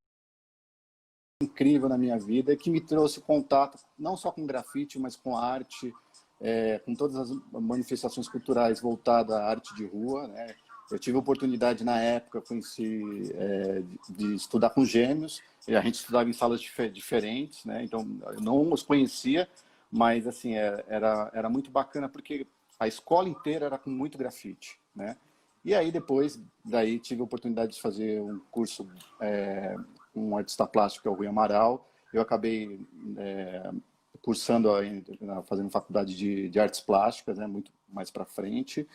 [1.59, 5.93] incrível na minha vida, que me trouxe contato não só com grafite, mas com arte,
[6.41, 10.29] é, com todas as manifestações culturais voltadas à arte de rua.
[10.29, 10.55] Né?
[10.89, 13.03] Eu tive a oportunidade na época, conheci,
[13.35, 15.43] é, de, estudar com gêmeos.
[15.67, 17.83] E a gente estudava em salas dif diferentes, né?
[17.83, 19.47] Então eu não os conhecia,
[19.91, 22.47] mas assim é, era era muito bacana porque
[22.81, 25.19] a escola inteira era com muito grafite, né?
[25.63, 28.89] E aí depois daí tive a oportunidade de fazer um curso
[29.21, 29.77] é,
[30.15, 31.89] um artista plástico que é o Rui Amaral.
[32.13, 32.81] Eu acabei
[33.17, 33.71] é,
[34.23, 34.69] cursando
[35.45, 37.47] fazendo faculdade de, de artes plásticas, né?
[37.47, 38.87] Muito mais para frente.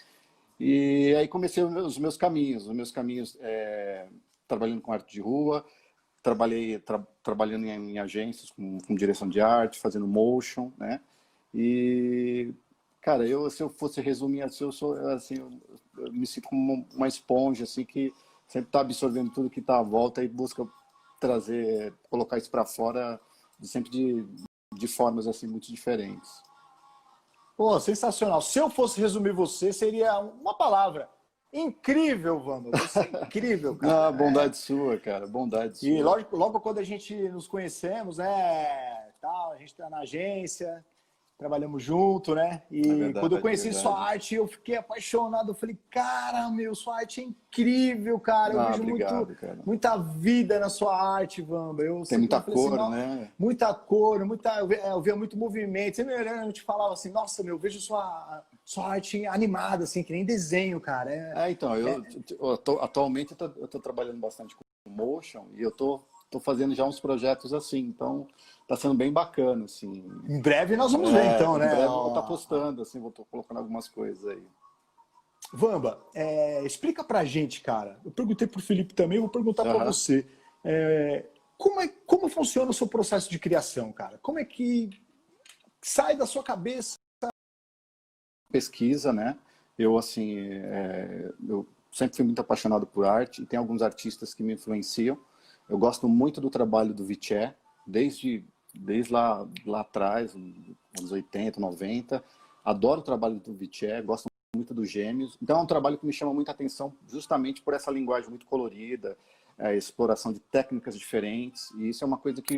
[0.59, 4.07] E aí comecei os meus caminhos, os meus caminhos é,
[4.47, 5.65] trabalhando com arte de rua,
[6.21, 11.01] trabalhei tra, trabalhando em, em agências com, com, direção de arte, fazendo motion, né?
[11.53, 12.53] E
[13.01, 15.51] cara, eu se eu fosse resumir assim, eu sou assim, eu,
[16.05, 18.13] eu me sinto como uma esponja assim que
[18.47, 20.65] sempre está absorvendo tudo que está à volta e busca
[21.23, 23.19] trazer, colocar isso para fora,
[23.61, 24.25] sempre de,
[24.73, 26.29] de formas assim muito diferentes.
[27.55, 28.41] Pô, sensacional.
[28.41, 31.09] Se eu fosse resumir você, seria uma palavra.
[31.53, 32.71] Incrível, Vando.
[32.71, 34.07] Você é incrível, cara.
[34.07, 34.59] Ah, bondade é.
[34.59, 35.27] sua, cara.
[35.27, 35.87] Bondade sua.
[35.87, 38.65] E logo, logo quando a gente nos conhecemos, né?
[39.21, 40.83] Tal, a gente está na agência,
[41.43, 42.61] trabalhamos junto, né?
[42.71, 45.51] E é verdade, quando eu conheci é sua arte, eu fiquei apaixonado.
[45.51, 48.53] Eu falei, cara, meu, sua arte é incrível, cara.
[48.53, 49.59] Eu ah, vejo obrigado, muito, cara.
[49.65, 51.83] muita vida na sua arte, Vamba.
[51.83, 53.31] Eu Tem muita assim, cor, assim, né?
[53.37, 55.97] Muita cor, muita, eu via, eu via muito movimento.
[55.97, 59.83] Você me olhando, eu te falava assim, nossa, meu, eu vejo sua, sua arte animada,
[59.83, 61.13] assim, que nem desenho, cara.
[61.13, 62.01] É, é então, eu, é...
[62.39, 65.99] eu tô, atualmente eu tô, eu tô trabalhando bastante com motion e eu tô,
[66.31, 68.27] tô fazendo já uns projetos assim, então
[68.75, 69.91] tá sendo bem bacana, assim.
[70.27, 71.65] Em breve nós vamos é, ver, então, né?
[71.65, 74.43] Em breve eu vou estar tá postando, assim, vou estar colocando algumas coisas aí.
[75.51, 77.99] Vamba, é, explica pra gente, cara.
[78.03, 79.73] Eu perguntei pro Felipe também, vou perguntar uhum.
[79.73, 80.27] para você.
[80.63, 81.25] É,
[81.57, 84.17] como, é, como funciona o seu processo de criação, cara?
[84.19, 84.89] Como é que
[85.81, 86.97] sai da sua cabeça?
[88.51, 89.37] Pesquisa, né?
[89.77, 94.43] Eu, assim, é, eu sempre fui muito apaixonado por arte e tem alguns artistas que
[94.43, 95.17] me influenciam.
[95.69, 97.55] Eu gosto muito do trabalho do Viché,
[97.85, 102.23] desde desde lá, lá atrás, anos 80, 90.
[102.63, 105.37] Adoro o trabalho do Viché, gosto muito dos Gêmeos.
[105.41, 109.17] Então é um trabalho que me chama muita atenção justamente por essa linguagem muito colorida,
[109.57, 112.55] a exploração de técnicas diferentes, e isso é uma coisa que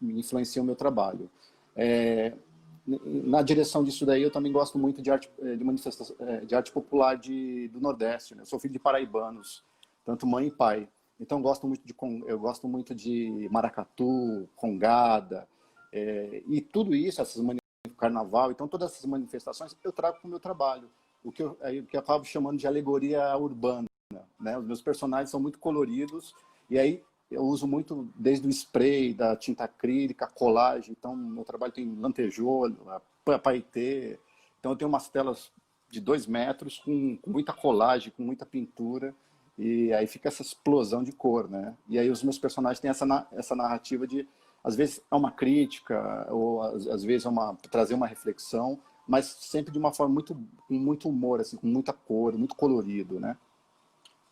[0.00, 1.30] influencia o meu trabalho.
[1.76, 2.34] É,
[2.86, 6.72] na direção disso daí, eu também gosto muito de arte, de manifestação, é, de arte
[6.72, 8.34] popular de, do Nordeste.
[8.34, 8.42] Né?
[8.42, 9.62] Eu sou filho de paraibanos,
[10.04, 10.88] tanto mãe e pai.
[11.20, 11.94] Então gosto muito de
[12.26, 15.48] eu gosto muito de maracatu, congada,
[15.92, 17.42] é, e tudo isso, essas
[17.96, 20.88] carnaval, então todas essas manifestações eu trago para o meu trabalho,
[21.24, 23.88] o que eu, o que eu acabo chamando de alegoria urbana.
[24.40, 24.56] Né?
[24.56, 26.32] Os meus personagens são muito coloridos
[26.70, 30.94] e aí eu uso muito desde o spray, da tinta acrílica, colagem.
[30.98, 32.74] Então, meu trabalho tem lantejoulo,
[33.42, 34.18] paetê.
[34.58, 35.52] Então, eu tenho umas telas
[35.90, 39.14] de dois metros com, com, muita colagem, com muita pintura.
[39.58, 41.76] E aí fica essa explosão de cor, né?
[41.88, 44.26] E aí os meus personagens têm essa, essa narrativa de
[44.62, 49.72] às vezes é uma crítica ou às, vezes é uma trazer uma reflexão, mas sempre
[49.72, 50.34] de uma forma muito
[50.66, 53.36] com muito humor, assim, com muita cor, muito colorido, né?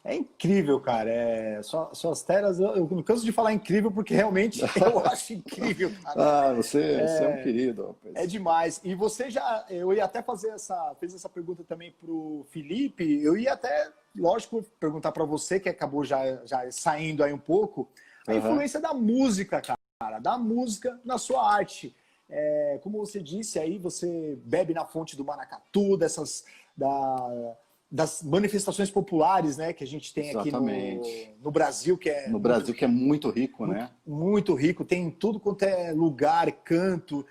[0.06, 1.10] É incrível, cara.
[1.10, 5.32] É, só, suas telas, eu, eu não canso de falar incrível porque realmente eu acho
[5.32, 6.50] incrível, cara.
[6.50, 7.86] Ah, você é, você é um querido.
[7.88, 8.14] Rapaz.
[8.14, 8.80] É demais.
[8.84, 13.20] E você já, eu ia até fazer essa, fez essa pergunta também pro Felipe.
[13.20, 17.88] Eu ia até, lógico, perguntar para você que acabou já, já saindo aí um pouco
[18.28, 18.38] a uhum.
[18.38, 21.94] influência da música, cara cara, da música na sua arte.
[22.28, 26.44] É, como você disse aí, você bebe na fonte do maracatu, dessas
[26.76, 27.56] da,
[27.90, 31.08] das manifestações populares, né, que a gente tem Exatamente.
[31.08, 33.90] aqui no, no Brasil, que é no Brasil que é muito rico, muito, né?
[34.06, 37.24] Muito rico, tem tudo quanto é lugar, canto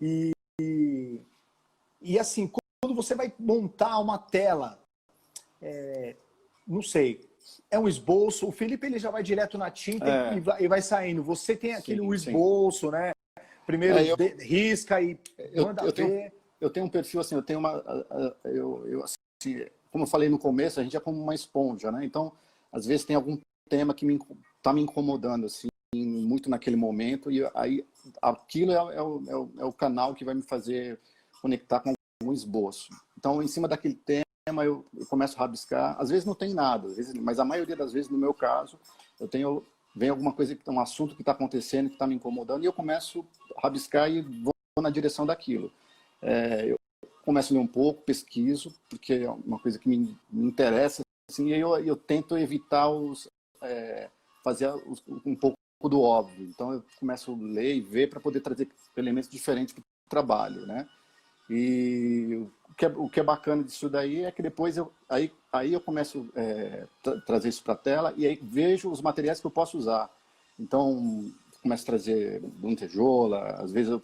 [0.00, 1.20] e, e,
[2.02, 2.50] e assim
[2.82, 4.82] quando você vai montar uma tela,
[5.62, 6.16] é,
[6.66, 7.29] não sei,
[7.70, 8.46] é um esboço.
[8.46, 10.36] O Felipe ele já vai direto na tinta é.
[10.36, 11.22] e, vai, e, vai, saindo.
[11.22, 12.92] Você tem aquele sim, esboço, sim.
[12.92, 13.12] né?
[13.66, 15.18] Primeiro é, eu, de, risca e
[15.52, 15.92] eu, manda eu ver.
[15.92, 17.82] Tenho, eu tenho um perfil assim, eu tenho uma,
[18.44, 22.04] eu, eu assim, como eu falei no começo, a gente é como uma esponja, né?
[22.04, 22.32] Então,
[22.72, 24.18] às vezes tem algum tema que me
[24.56, 27.84] está me incomodando assim muito naquele momento e aí
[28.22, 31.00] aquilo é, é, o, é, o, é o canal que vai me fazer
[31.40, 32.90] conectar com um esboço.
[33.18, 34.24] Então, em cima daquele tema,
[34.58, 35.96] eu, eu começo a rabiscar.
[36.00, 38.78] Às vezes não tem nada, vezes, mas a maioria das vezes, no meu caso,
[39.18, 42.66] eu tenho vem alguma coisa, um assunto que está acontecendo, que está me incomodando, e
[42.66, 45.72] eu começo a rabiscar e vou na direção daquilo.
[46.22, 46.78] É, eu
[47.24, 51.48] começo a ler um pouco, pesquiso, porque é uma coisa que me, me interessa, assim,
[51.48, 53.28] e eu, eu tento evitar os,
[53.62, 54.08] é,
[54.44, 56.46] fazer os, um pouco do óbvio.
[56.46, 60.66] Então, eu começo a ler e ver para poder trazer elementos diferentes para o trabalho,
[60.66, 60.88] né?
[61.48, 62.46] E
[62.80, 65.80] que, é, o que é bacana disso daí é que depois eu, aí, aí eu
[65.82, 69.46] começo a é, tra trazer isso para a tela e aí vejo os materiais que
[69.46, 70.10] eu posso usar.
[70.58, 71.30] Então,
[71.62, 74.02] começo a trazer lantejola, às vezes eu,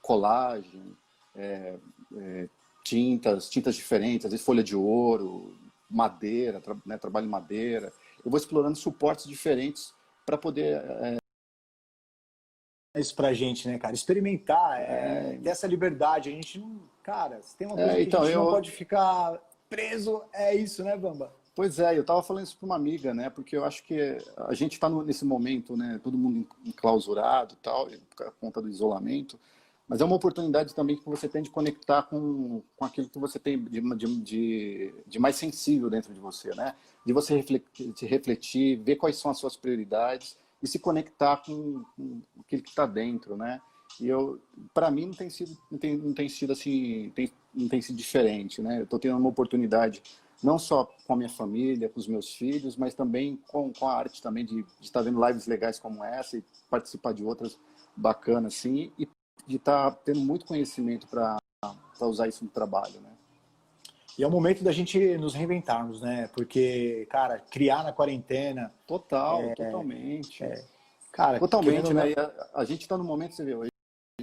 [0.00, 0.96] colagem,
[1.34, 1.74] é,
[2.16, 2.48] é,
[2.84, 5.52] tintas, tintas diferentes, às vezes folha de ouro,
[5.90, 7.92] madeira, tra né, trabalho em madeira.
[8.24, 9.92] Eu vou explorando suportes diferentes
[10.24, 11.16] para poder é,
[13.00, 13.94] isso pra gente, né, cara?
[13.94, 15.38] Experimentar, é, é...
[15.42, 16.28] ter essa liberdade.
[16.28, 16.80] A gente não.
[17.02, 18.44] Cara, se tem uma coisa é, então, que a gente eu...
[18.44, 21.32] não pode ficar preso, é isso, né, Bamba?
[21.54, 23.30] Pois é, eu estava falando isso para uma amiga, né?
[23.30, 25.98] Porque eu acho que a gente está nesse momento, né?
[26.04, 29.38] Todo mundo enclausurado e tal, por conta do isolamento.
[29.88, 33.38] Mas é uma oportunidade também que você tem de conectar com, com aquilo que você
[33.38, 33.80] tem de,
[34.20, 36.74] de, de mais sensível dentro de você, né?
[37.06, 41.84] De você refletir, de refletir, ver quais são as suas prioridades e se conectar com,
[41.96, 43.60] com aquilo que está dentro, né?
[44.00, 44.40] E eu,
[44.74, 47.96] para mim, não tem sido, não tem, não tem sido assim, tem, não tem sido
[47.96, 48.80] diferente, né?
[48.80, 50.02] Eu estou tendo uma oportunidade
[50.42, 53.94] não só com a minha família, com os meus filhos, mas também com, com a
[53.94, 57.58] arte também de, de estar vendo lives legais como essa e participar de outras
[57.96, 59.08] bacanas, assim, e
[59.46, 61.38] de estar tendo muito conhecimento para
[62.02, 63.15] usar isso no trabalho, né?
[64.18, 66.28] E é o momento da gente nos reinventarmos, né?
[66.28, 68.72] Porque, cara, criar na quarentena.
[68.86, 70.42] Total, é, totalmente.
[70.42, 70.64] É,
[71.12, 72.14] cara, totalmente, né?
[72.16, 73.54] A, a, gente está no momento, você vê,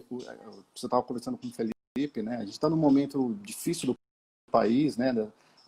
[0.09, 2.37] você estava conversando com o Felipe, né?
[2.37, 3.95] A gente está num momento difícil do
[4.51, 5.13] país, né?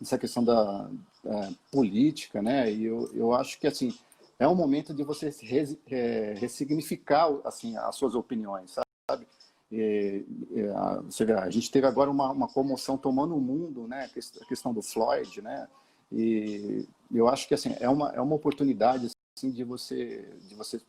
[0.02, 0.90] Essa questão da
[1.24, 2.70] é, política, né?
[2.70, 3.96] E eu, eu acho que, assim,
[4.38, 8.72] é um momento de você res, é, ressignificar, assim, as suas opiniões,
[9.08, 9.26] sabe?
[9.70, 14.08] E, e, a, vê, a, gente teve agora uma, uma comoção tomando o mundo, né?
[14.40, 15.68] A questão do Floyd, né?
[16.12, 20.80] E eu acho que assim é uma é uma oportunidade assim de você de você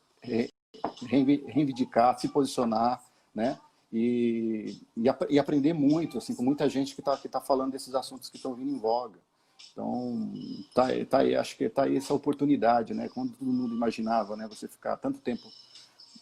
[1.08, 3.60] reivindicar, se posicionar, né?
[3.92, 7.96] E, e, e, aprender muito assim com muita gente que está que tá falando desses
[7.96, 9.20] assuntos que estão vindo em voga.
[9.72, 10.32] Então
[10.74, 13.10] tá, tá aí, acho que tá aí essa oportunidade, né?
[13.10, 14.48] Quando todo mundo imaginava, né?
[14.48, 15.48] Você ficar tanto tempo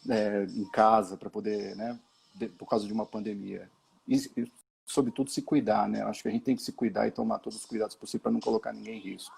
[0.08, 1.98] é, em casa para poder, né?
[2.36, 3.68] De, por causa de uma pandemia.
[4.06, 4.52] E, e,
[4.84, 6.02] sobretudo, se cuidar, né?
[6.02, 8.32] Acho que a gente tem que se cuidar e tomar todos os cuidados possíveis para
[8.32, 9.34] não colocar ninguém em risco.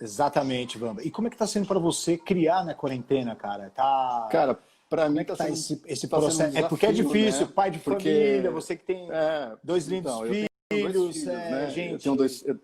[0.00, 1.02] Exatamente, Bamba.
[1.02, 3.70] E como é que está sendo para você criar na quarentena, cara?
[3.70, 4.28] Tá...
[4.30, 6.42] Cara, para mim está é tá sendo esse, esse tá processo.
[6.42, 7.52] Um desafio, é porque é difícil, né?
[7.54, 8.10] pai de porque...
[8.10, 11.70] família, você que tem é, dois lindos então, filhos, dois filhos é, né?
[11.70, 11.92] gente.
[11.92, 12.42] Eu tenho dois.
[12.46, 12.58] Eu,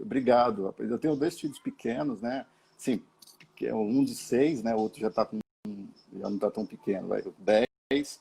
[0.00, 0.74] obrigado.
[0.78, 2.44] Eu tenho dois filhos pequenos, né?
[2.76, 3.00] Sim,
[3.62, 4.74] um de seis, né?
[4.74, 5.38] O outro já está com
[6.12, 8.20] já não está tão pequeno, vai dez.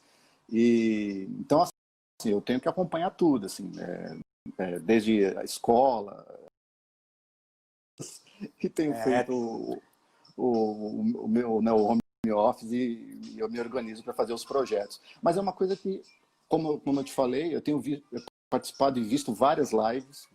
[0.52, 4.20] E então assim, eu tenho que acompanhar tudo, assim, é,
[4.58, 6.26] é, desde a escola
[8.64, 9.04] e tenho é.
[9.04, 9.82] feito o,
[10.38, 12.02] o, o, meu né, o home
[12.34, 15.02] office e, eu me organizo para fazer os projetos.
[15.22, 16.04] Mas é uma coisa que,
[16.47, 20.28] como, como eu te falei, eu tenho vi, eu participado e visto várias lives,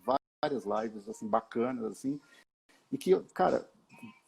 [0.43, 2.21] várias lives assim bacanas assim,
[2.91, 3.69] e que, cara,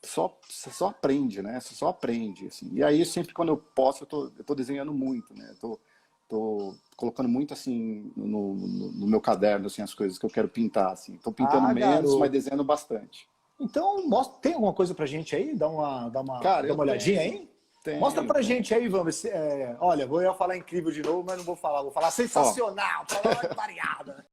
[0.06, 1.60] só só aprende, né?
[1.60, 2.70] Você só aprende, assim.
[2.72, 5.48] E aí sempre quando eu posso, eu tô, eu tô desenhando muito, né?
[5.50, 5.80] Eu tô,
[6.28, 10.48] tô colocando muito assim no, no, no, meu caderno assim as coisas que eu quero
[10.48, 11.16] pintar, assim.
[11.18, 12.18] Tô pintando ah, menos, garoto.
[12.18, 13.28] mas desenhando bastante.
[13.60, 15.54] Então, mostra, tem alguma coisa pra gente aí?
[15.54, 17.50] Dá uma, dá uma, Cara, dá uma olhadinha tenho, aí?
[17.82, 18.46] Tenho, Mostra pra tenho.
[18.46, 19.24] gente aí, vamos.
[19.24, 21.82] É, olha, vou eu falar incrível de novo, mas não vou falar.
[21.82, 24.26] Vou falar sensacional, falar variada.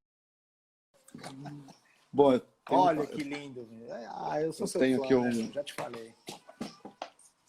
[2.11, 2.39] Bom,
[2.69, 3.67] Olha que lindo.
[4.09, 5.23] Ah, eu sou eu seu tenho fã, aqui um...
[5.23, 5.51] Né?
[5.53, 6.13] já te falei.
[6.83, 6.93] Não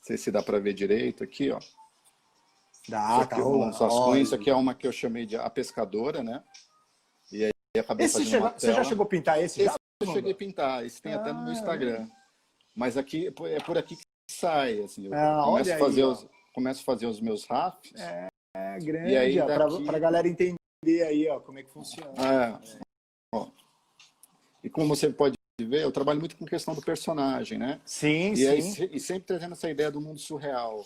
[0.03, 1.59] sei se dá para ver direito aqui, ó.
[2.89, 4.17] Dá, tá rolando.
[4.19, 6.43] Isso aqui é uma que eu chamei de A Pescadora, né?
[7.33, 9.63] E aí acabei esse chegou, Você já chegou a pintar esse?
[9.63, 9.77] Esse já?
[10.03, 11.53] eu cheguei a pintar, isso tem ah, até no meu ah.
[11.53, 12.09] Instagram.
[12.75, 16.27] Mas aqui é por aqui que sai, assim, eu ah, começo, a fazer aí, os,
[16.53, 18.01] começo a fazer os meus rafts.
[18.01, 19.85] É, é grande, daqui...
[19.85, 22.13] para a galera entender aí, ó, como é que funciona.
[22.19, 22.59] É,
[23.33, 23.49] ó.
[24.65, 27.81] E como você pode ver, eu trabalho muito com questão do personagem, né?
[27.85, 28.49] Sim, e sim.
[28.49, 30.85] Aí, e sempre trazendo essa ideia do mundo surreal.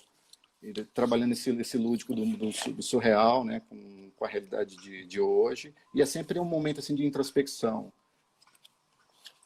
[0.61, 3.63] E trabalhando esse, esse lúdico do, do, do surreal, né?
[3.69, 5.73] Com, com a realidade de, de hoje.
[5.95, 7.93] E é sempre um momento assim de introspecção.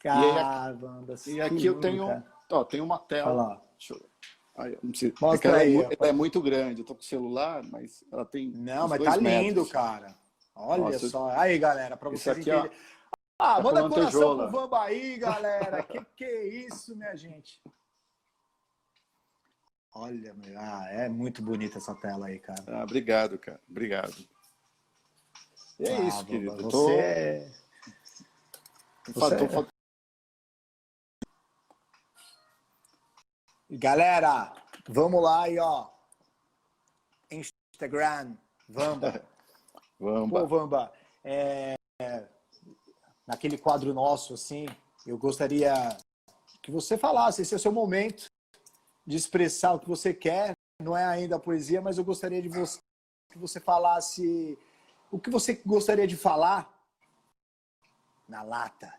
[0.01, 3.61] Caramba, e, aí, e aqui eu tenho, ó, tenho uma tela.
[3.77, 4.09] Deixa eu
[4.55, 5.75] Aí, preciso, Mostra é aí.
[5.75, 6.81] Ela é, ela é, muito grande.
[6.81, 8.49] Eu tô com o celular, mas ela tem.
[8.49, 9.71] Não, mas tá lindo, metros.
[9.71, 10.15] cara.
[10.55, 11.29] Olha Nossa, só.
[11.31, 12.71] Aí, galera, para vocês aqui, entenderem.
[13.37, 14.49] Ah, tá manda coração tejola.
[14.49, 15.83] pro Vamba aí, galera.
[15.83, 17.61] que que é isso, minha gente?
[19.95, 22.63] Olha, ah, é muito bonita essa tela aí, cara.
[22.67, 23.61] Ah, obrigado, cara.
[23.69, 24.15] Obrigado.
[25.79, 26.55] E é ah, isso, querido.
[26.55, 26.89] Você tô...
[26.89, 27.51] é...
[29.13, 29.47] Você...
[29.47, 29.67] Tô...
[33.69, 34.53] Galera,
[34.87, 35.89] vamos lá aí, ó.
[37.31, 39.25] Instagram, Vamba.
[39.99, 40.39] Vamba.
[40.41, 41.75] Pô, Vamba, é,
[43.27, 44.65] naquele quadro nosso, assim,
[45.05, 45.73] eu gostaria
[46.61, 48.25] que você falasse, esse é o seu momento
[49.05, 52.49] de expressar o que você quer, não é ainda a poesia, mas eu gostaria de
[52.49, 52.79] você,
[53.29, 54.57] que você falasse
[55.11, 56.71] o que você gostaria de falar
[58.27, 58.93] na lata.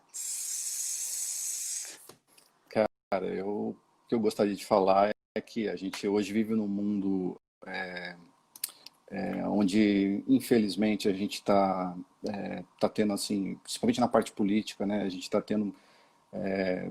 [2.69, 6.67] Cara, eu, o que eu gostaria de falar é que a gente hoje vive num
[6.67, 8.15] mundo é,
[9.15, 11.95] é, onde infelizmente a gente está
[12.27, 15.03] é, tá tendo assim, principalmente na parte política, né?
[15.03, 15.73] A gente está tendo
[16.33, 16.89] é,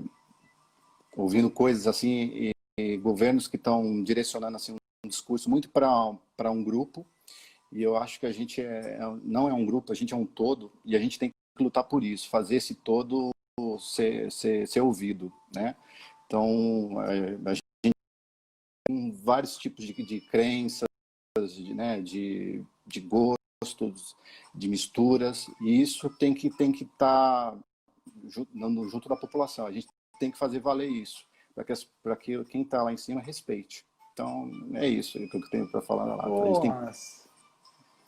[1.15, 6.63] ouvindo coisas assim e, e governos que estão direcionando assim um discurso muito para um
[6.63, 7.05] grupo
[7.71, 10.25] e eu acho que a gente é, não é um grupo, a gente é um
[10.25, 13.29] todo e a gente tem que lutar por isso, fazer esse todo
[13.79, 15.75] ser, ser, ser ouvido, né?
[16.25, 17.61] Então é, a gente
[18.87, 20.87] tem vários tipos de, de crenças
[21.43, 24.15] de, né, de, de gostos,
[24.53, 27.57] de misturas, e isso tem que tem que estar tá
[28.29, 29.65] junto, junto da população.
[29.65, 32.97] A gente tem que fazer valer isso, para que, para que quem está lá em
[32.97, 33.85] cima respeite.
[34.13, 36.23] Então, é isso que eu tenho para falar lá.
[36.23, 36.71] Pô, tem...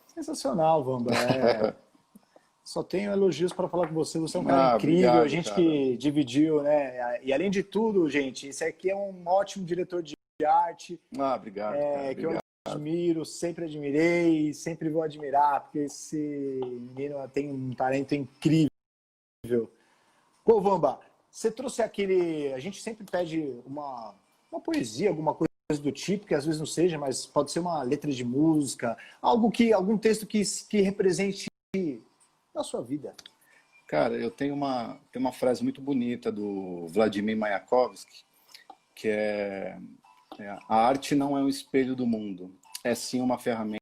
[0.08, 1.12] Sensacional, Vamba.
[1.14, 1.76] É...
[2.64, 4.20] Só tenho elogios para falar com você.
[4.20, 5.10] Você é um cara ah, incrível.
[5.10, 5.62] Obrigado, a gente cara.
[5.62, 7.24] que dividiu, né?
[7.24, 10.16] E além de tudo, gente, esse aqui é um ótimo diretor de
[10.46, 11.00] arte.
[11.18, 11.76] Ah, obrigado.
[11.76, 16.59] É, cara, eu admiro, sempre admirei, sempre vou admirar, porque esse
[16.95, 18.70] menino tem um talento incrível.
[20.43, 20.99] Pô, Vamba,
[21.30, 22.53] você trouxe aquele.
[22.53, 24.15] A gente sempre pede uma,
[24.51, 25.47] uma poesia, alguma coisa
[25.82, 29.51] do tipo, que às vezes não seja, mas pode ser uma letra de música, algo
[29.51, 31.47] que, algum texto que, que represente
[32.55, 33.13] a sua vida.
[33.88, 38.26] Cara, eu tenho uma, tenho uma frase muito bonita do Vladimir Mayakovsky,
[38.95, 39.78] que é
[40.40, 43.80] é, a arte não é um espelho do mundo, é sim uma ferramenta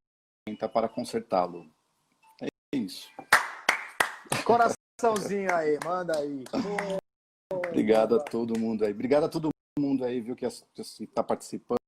[0.72, 1.70] para consertá-lo.
[2.40, 3.10] É isso.
[4.44, 6.44] Coraçãozinho aí, manda aí.
[7.52, 8.92] Obrigado a todo mundo aí.
[8.92, 11.78] Obrigado a todo mundo aí, viu, que está participando.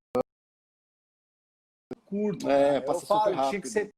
[2.05, 2.49] Curto.
[2.49, 3.51] É, passa eu falo, rápido.
[3.51, 3.91] tinha que ser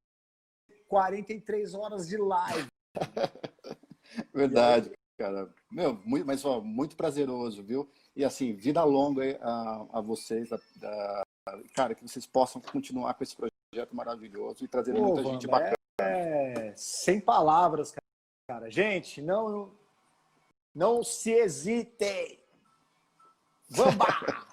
[0.88, 2.66] 43 horas de live.
[4.34, 5.52] Verdade, cara.
[5.70, 7.90] Meu, muito, mas ó, muito prazeroso, viu?
[8.14, 11.22] E assim, vida longa a, a vocês, a, a,
[11.74, 15.76] cara, que vocês possam continuar com esse projeto maravilhoso e trazer Pô, muita gente bacana.
[16.00, 17.94] É, sem palavras,
[18.48, 18.70] cara.
[18.70, 19.70] Gente, não,
[20.74, 22.38] não se hesitem.
[23.68, 24.06] Vamba!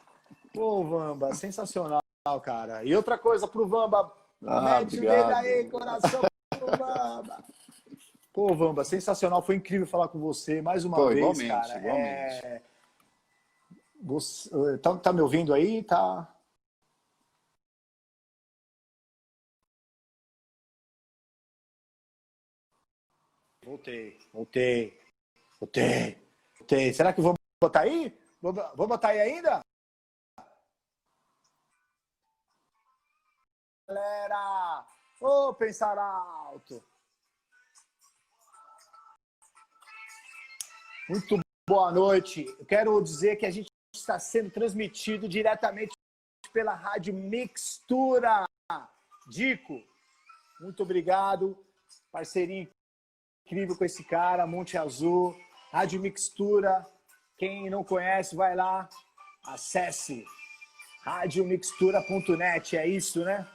[0.53, 2.01] Pô, Vamba, sensacional,
[2.43, 2.83] cara.
[2.83, 4.11] E outra coisa pro Vamba,
[4.45, 7.43] ah, mete o dedo aí, coração pro Vamba.
[8.33, 9.41] Pô, Vamba, sensacional.
[9.41, 11.79] Foi incrível falar com você mais uma Pô, vez, igualmente, cara.
[11.79, 12.45] Igualmente.
[12.45, 12.61] É...
[14.01, 15.83] Você, eh, tá, tá me ouvindo aí?
[15.83, 16.33] Tá?
[23.63, 24.99] Voltei, voltei,
[25.59, 26.17] voltei,
[26.57, 26.93] voltei.
[26.93, 28.17] Será que vou botar aí?
[28.41, 29.59] Vou, vou botar aí ainda?
[33.87, 34.85] Galera,
[35.19, 36.83] ô pensar alto.
[41.09, 42.45] Muito boa noite.
[42.59, 43.67] Eu quero dizer que a gente
[43.99, 45.91] está sendo transmitido diretamente
[46.53, 48.45] pela Rádio Mixtura.
[49.29, 49.81] Dico,
[50.59, 51.57] muito obrigado.
[52.11, 52.69] Parceria
[53.45, 55.35] incrível com esse cara, Monte Azul.
[55.71, 56.85] Rádio Mixtura.
[57.37, 58.89] Quem não conhece, vai lá,
[59.45, 60.25] acesse
[61.03, 62.75] radiomixtura.net.
[62.77, 63.47] É isso, né?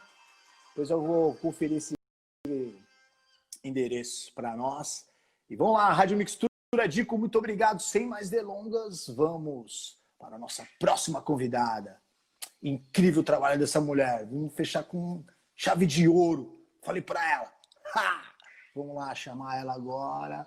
[0.69, 1.95] Depois eu vou conferir esse
[3.65, 5.07] endereço para nós.
[5.51, 6.53] E vamos lá, Rádio Mixtura
[6.89, 7.81] Dico, muito obrigado.
[7.81, 12.01] Sem mais delongas, vamos para a nossa próxima convidada.
[12.63, 14.25] Incrível trabalho dessa mulher.
[14.25, 15.25] Vamos fechar com
[15.57, 16.65] chave de ouro.
[16.81, 17.53] Falei para ela.
[17.97, 18.23] Ha!
[18.73, 20.47] Vamos lá chamar ela agora.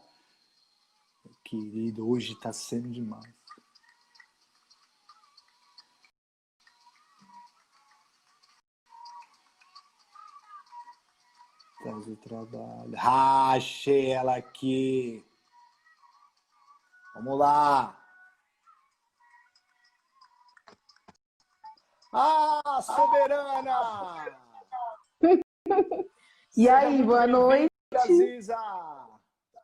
[1.44, 3.36] Querido, hoje está sendo demais.
[11.84, 12.94] Faz o trabalho.
[12.98, 15.24] Ah, achei ela aqui.
[17.14, 18.05] Vamos lá.
[22.18, 24.40] Ah, soberana!
[26.56, 27.70] e aí, boa noite.
[27.94, 28.56] Aziza!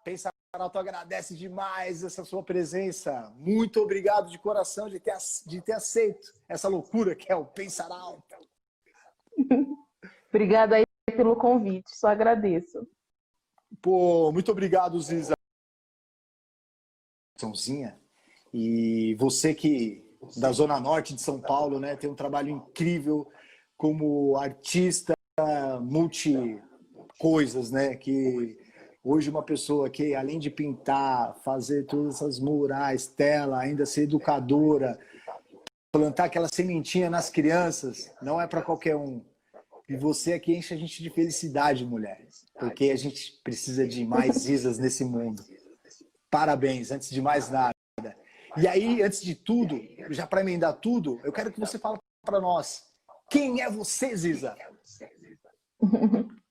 [0.04, 3.34] Pensaralto agradece demais essa sua presença.
[3.38, 7.90] Muito obrigado de coração de ter, de ter aceito essa loucura que é o Pensar
[7.90, 8.36] Alto.
[10.28, 10.84] Obrigada aí
[11.16, 12.86] pelo convite, só agradeço.
[13.82, 15.36] Pô, muito obrigado, Ziza.
[18.54, 23.28] E você que da zona norte de São Paulo, né, tem um trabalho incrível
[23.78, 25.14] como artista
[25.82, 26.62] multi
[27.18, 28.58] coisas, né, que
[29.04, 35.00] hoje uma pessoa que além de pintar, fazer todas essas murais, tela, ainda ser educadora,
[35.92, 39.24] plantar aquela sementinha nas crianças, não é para qualquer um.
[39.90, 42.26] E você é que enche a gente de felicidade, mulher.
[42.58, 45.44] Porque a gente precisa de mais Isas nesse mundo.
[46.30, 47.74] Parabéns, antes de mais nada.
[48.58, 49.80] E aí, antes de tudo,
[50.10, 52.84] já para emendar tudo, eu quero que você fale para nós.
[53.30, 54.56] Quem é você, Ziza?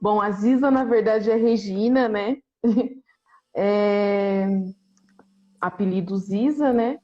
[0.00, 2.36] Bom, a Ziza, na verdade, é Regina, né?
[3.56, 4.48] É...
[5.60, 6.98] Apelido Ziza, né?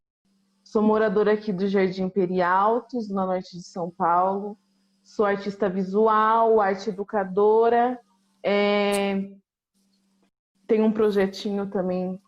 [0.65, 4.59] Sou moradora aqui do Jardim Perialtos, na norte de São Paulo.
[5.05, 8.01] Sou artista visual, arte educadora.
[8.45, 9.31] É...
[10.67, 12.21] Tenho um projetinho também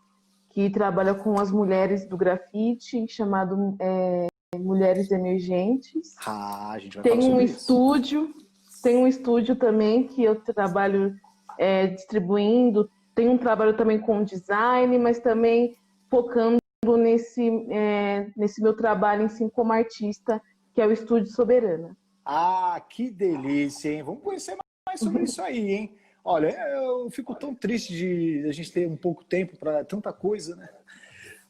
[0.53, 4.27] que trabalha com as mulheres do grafite, chamado é,
[4.59, 6.15] Mulheres Emergentes.
[6.27, 7.57] Ah, a gente vai tem um isso.
[7.57, 8.35] estúdio,
[8.83, 11.17] tem um estúdio também que eu trabalho
[11.59, 12.91] é, distribuindo.
[13.15, 15.75] Tem um trabalho também com design, mas também
[16.11, 16.59] focando
[16.99, 20.41] nesse, é, nesse meu trabalho em si como artista,
[20.75, 21.97] que é o Estúdio Soberana.
[22.25, 24.03] Ah, que delícia, hein?
[24.03, 25.97] Vamos conhecer mais sobre isso aí, hein?
[26.25, 30.55] Olha, eu fico tão triste de a gente ter um pouco tempo para tanta coisa,
[30.55, 30.69] né?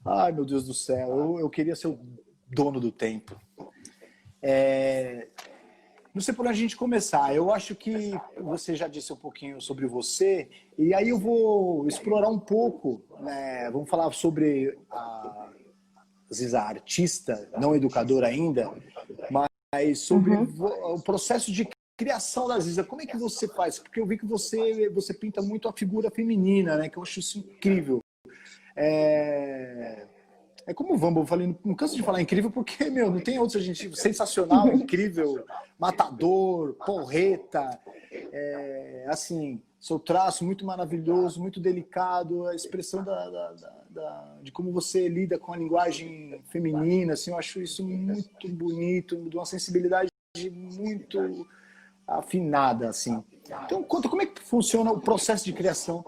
[0.05, 1.99] Ai, meu Deus do céu, eu, eu queria ser o
[2.49, 3.39] dono do tempo.
[4.43, 5.29] É...
[6.15, 7.35] Não sei por onde a gente começar.
[7.35, 12.29] Eu acho que você já disse um pouquinho sobre você, e aí eu vou explorar
[12.29, 13.71] um pouco, né?
[13.71, 15.51] Vamos falar sobre a
[16.33, 18.71] Ziza, artista, não educadora ainda,
[19.31, 20.95] mas sobre uhum.
[20.95, 23.79] o processo de criação da Ziza, como é que você faz?
[23.79, 26.89] Porque eu vi que você, você pinta muito a figura feminina, né?
[26.89, 28.03] Que eu acho isso incrível.
[28.77, 30.07] É,
[30.67, 33.39] é como o Vambo, eu falei, não canso de falar incrível, porque, meu, não tem
[33.39, 35.45] outro gente sensacional, incrível,
[35.79, 37.79] matador, porreta,
[38.11, 44.53] é, assim, seu traço muito maravilhoso, muito delicado, a expressão da, da, da, da, de
[44.53, 49.45] como você lida com a linguagem feminina, assim, eu acho isso muito bonito, de uma
[49.45, 50.09] sensibilidade
[50.41, 51.47] muito
[52.19, 53.23] afinada, assim.
[53.65, 56.05] Então, conta como é que funciona o processo de criação.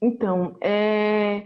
[0.00, 1.44] Então, é...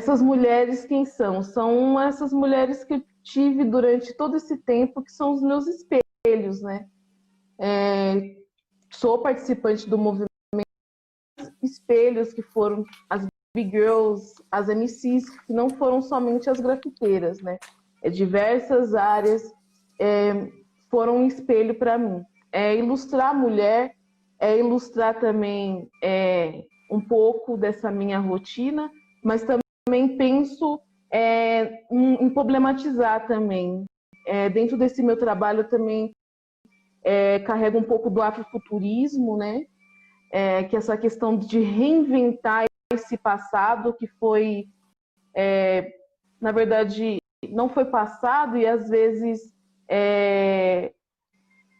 [0.00, 1.42] essas mulheres quem são?
[1.42, 6.62] São essas mulheres que eu tive durante todo esse tempo, que são os meus espelhos,
[6.62, 6.86] né?
[7.58, 8.36] É...
[8.92, 10.26] Sou participante do movimento
[11.62, 17.58] Espelhos, que foram as Big Girls, as MCs, que não foram somente as grafiteiras, né?
[18.02, 19.42] É diversas áreas.
[19.98, 20.50] É,
[20.96, 22.24] foram um espelho para mim.
[22.50, 23.94] É ilustrar a mulher,
[24.40, 28.90] é ilustrar também é, um pouco dessa minha rotina,
[29.22, 30.80] mas também penso
[31.12, 33.84] é, em, em, problematizar também.
[34.26, 36.12] É, dentro desse meu trabalho também
[37.04, 39.66] é, carrego um pouco do afrofuturismo, né?
[40.32, 44.64] É, que é essa questão de reinventar esse passado que foi,
[45.36, 45.92] é,
[46.40, 47.18] na verdade,
[47.50, 49.54] não foi passado e às vezes
[49.88, 50.92] é,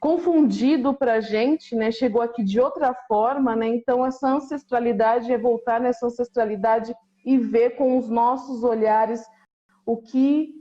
[0.01, 1.91] confundido para a gente, né?
[1.91, 3.67] Chegou aqui de outra forma, né?
[3.69, 6.95] Então essa ancestralidade é voltar nessa ancestralidade
[7.25, 9.21] e ver com os nossos olhares
[9.85, 10.55] o que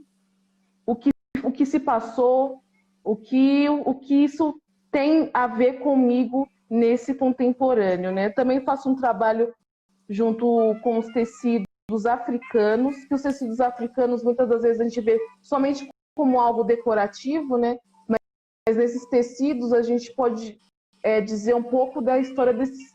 [0.84, 1.10] o que
[1.44, 2.60] o que se passou,
[3.04, 8.30] o que o que isso tem a ver comigo nesse contemporâneo, né?
[8.30, 9.54] Também faço um trabalho
[10.08, 11.66] junto com os tecidos
[12.04, 17.58] africanos, que os tecidos africanos muitas das vezes a gente vê somente como algo decorativo,
[17.58, 17.78] né?
[18.08, 20.58] Mas nesses tecidos a gente pode
[21.02, 22.92] é, dizer um pouco da história desses,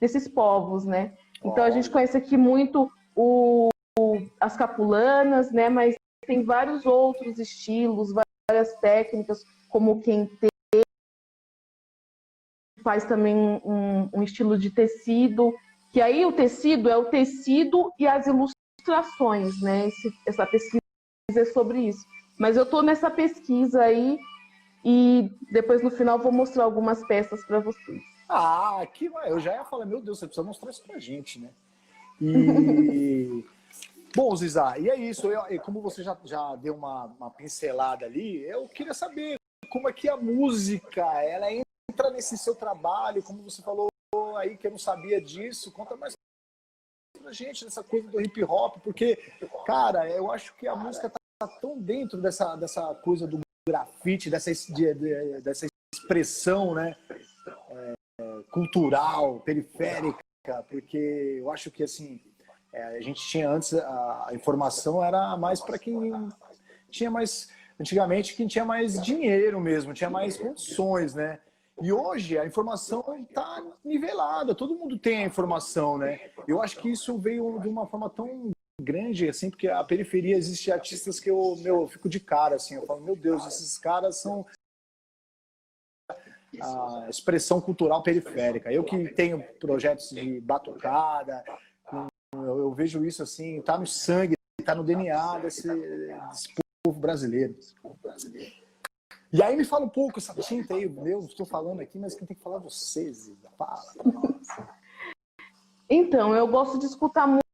[0.00, 1.16] desses povos, né?
[1.44, 5.68] Então a gente conhece aqui muito o, o, as capulanas, né?
[5.68, 5.94] Mas
[6.26, 8.12] tem vários outros estilos,
[8.50, 10.28] várias técnicas, como quem
[12.82, 15.52] faz também um, um, estilo de tecido,
[15.92, 19.88] que aí o tecido é o tecido e as ilustrações, né?
[19.88, 20.80] Esse, essa pesquisa
[21.36, 22.04] é sobre isso.
[22.38, 24.18] Mas eu estou nessa pesquisa aí
[24.84, 28.02] e depois no final vou mostrar algumas peças para vocês.
[28.28, 31.50] Ah, que eu já ia falar, meu Deus, você precisa mostrar isso pra gente, né?
[32.20, 33.44] E
[34.14, 35.30] bom, Zizá, e é isso.
[35.30, 39.36] Eu, como você já, já deu uma, uma pincelada ali, eu queria saber
[39.70, 43.88] como é que a música ela entra nesse seu trabalho, como você falou
[44.36, 45.72] aí que eu não sabia disso.
[45.72, 46.14] Conta mais
[47.20, 49.16] pra gente dessa coisa do hip hop, porque,
[49.64, 54.30] cara, eu acho que a música tá, tá tão dentro dessa, dessa coisa do grafite,
[54.30, 56.96] dessa, de, de, dessa expressão, né?
[57.70, 57.94] É,
[58.50, 60.22] cultural, periférica,
[60.70, 62.20] porque eu acho que assim
[62.72, 65.98] é, a gente tinha antes a, a informação era mais para quem
[66.90, 71.38] tinha mais antigamente quem tinha mais dinheiro mesmo, tinha mais condições, né?
[71.82, 76.30] E hoje a informação está nivelada, todo mundo tem a informação, né?
[76.48, 78.50] Eu acho que isso veio de uma forma tão
[78.80, 82.74] grande, assim, porque a periferia existe artistas que eu, meu, eu fico de cara, assim,
[82.74, 84.46] eu falo, meu Deus, esses caras são
[86.60, 88.72] a expressão cultural periférica.
[88.72, 91.44] Eu que tenho projetos de batucada,
[92.32, 97.56] eu, vejo isso assim, tá no sangue, tá no DNA desse, desse povo brasileiro.
[99.32, 102.26] E aí me fala um pouco essa tinta aí, eu estou falando aqui, mas quem
[102.26, 103.50] tem que falar é você, Zida.
[103.58, 103.82] Fala.
[105.88, 107.45] Então, eu gosto de escutar muito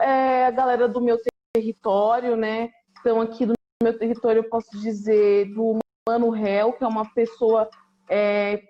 [0.00, 1.18] é, a galera do meu
[1.52, 2.70] território, né?
[3.00, 5.78] Então, aqui do meu território, eu posso dizer do
[6.08, 7.68] Mano Réu, que é uma pessoa
[8.08, 8.62] é,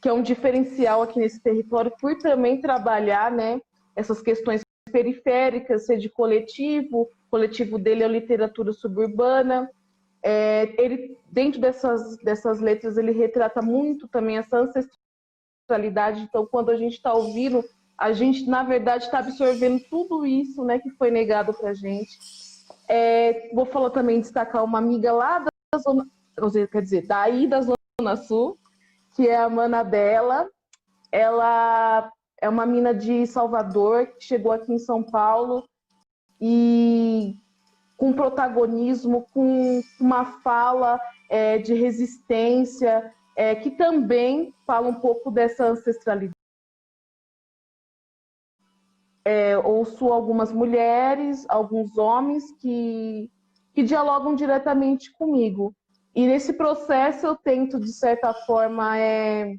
[0.00, 3.60] que é um diferencial aqui nesse território, por também trabalhar, né?
[3.96, 9.70] Essas questões periféricas, ser de coletivo, o coletivo dele é literatura suburbana,
[10.22, 16.22] é, ele, dentro dessas, dessas letras, ele retrata muito também essa ancestralidade.
[16.22, 17.64] Então, quando a gente está ouvindo,
[18.00, 22.18] a gente, na verdade, está absorvendo tudo isso né, que foi negado para a gente.
[22.88, 26.06] É, vou falar também, destacar uma amiga lá da zona,
[26.72, 28.58] quer dizer, daí da Zona Sul,
[29.14, 30.48] que é a Mana Bela.
[31.12, 35.62] Ela é uma mina de Salvador, que chegou aqui em São Paulo
[36.40, 37.36] e
[37.98, 40.98] com protagonismo, com uma fala
[41.28, 46.39] é, de resistência, é, que também fala um pouco dessa ancestralidade.
[49.24, 53.30] É, ouço algumas mulheres, alguns homens que,
[53.74, 55.74] que dialogam diretamente comigo.
[56.14, 59.54] E nesse processo eu tento, de certa forma, é,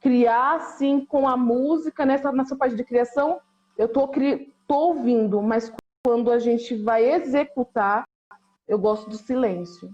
[0.00, 3.40] criar, assim, com a música, nessa, nessa parte de criação,
[3.78, 4.06] eu tô,
[4.66, 5.72] tô ouvindo, mas
[6.04, 8.04] quando a gente vai executar,
[8.68, 9.90] eu gosto do silêncio.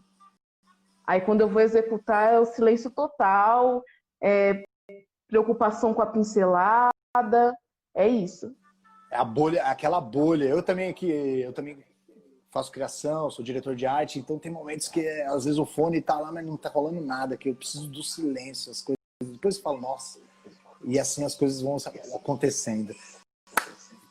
[1.06, 3.82] Aí quando eu vou executar é o silêncio total,
[4.22, 4.64] é
[5.28, 7.54] preocupação com a pincelada,
[7.94, 8.54] é isso.
[9.10, 10.44] É a bolha, aquela bolha.
[10.44, 11.78] Eu também aqui, eu também
[12.50, 16.18] faço criação, sou diretor de arte, então tem momentos que às vezes o fone tá
[16.18, 18.98] lá, mas não tá rolando nada, que eu preciso do silêncio, as coisas.
[19.22, 20.20] Depois eu falo, nossa.
[20.84, 21.76] E assim as coisas vão
[22.14, 22.94] acontecendo.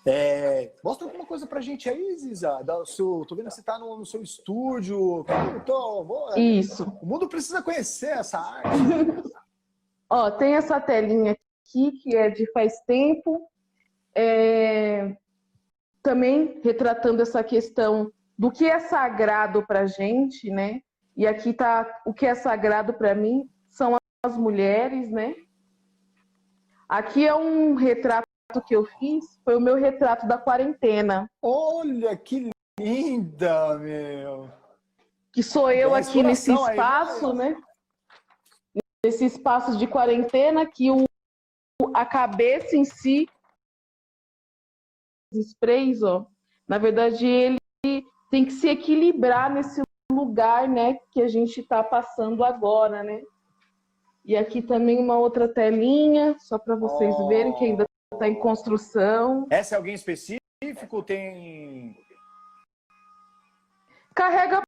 [0.05, 2.63] É, mostra alguma coisa pra gente aí, Ziza.
[2.63, 5.25] Da, seu, tô vendo que você tá no, no seu estúdio.
[6.05, 6.84] Vou, é, Isso.
[7.01, 8.69] O mundo precisa conhecer essa arte.
[10.09, 13.47] Ó, tem essa telinha aqui que é de faz tempo.
[14.16, 15.16] É,
[16.01, 20.82] também retratando essa questão do que é sagrado pra gente, né?
[21.16, 25.36] E aqui tá o que é sagrado para mim são as mulheres, né?
[26.88, 28.26] Aqui é um retrato
[28.66, 31.30] que eu fiz foi o meu retrato da quarentena.
[31.41, 32.49] Olha que
[32.80, 34.49] linda, meu!
[35.32, 37.62] Que sou eu aqui nesse espaço, aí, né?
[39.05, 41.05] Nesse espaço de quarentena que o,
[41.93, 43.28] a cabeça em si
[45.34, 46.25] sprays, ó,
[46.67, 47.57] na verdade ele
[48.32, 53.21] tem que se equilibrar nesse lugar, né, que a gente está passando agora, né?
[54.25, 57.27] E aqui também uma outra telinha, só para vocês oh.
[57.27, 59.47] verem que ainda Está em construção.
[59.49, 61.03] Essa é alguém específico?
[61.05, 61.95] Tem.
[64.15, 64.61] Carrega.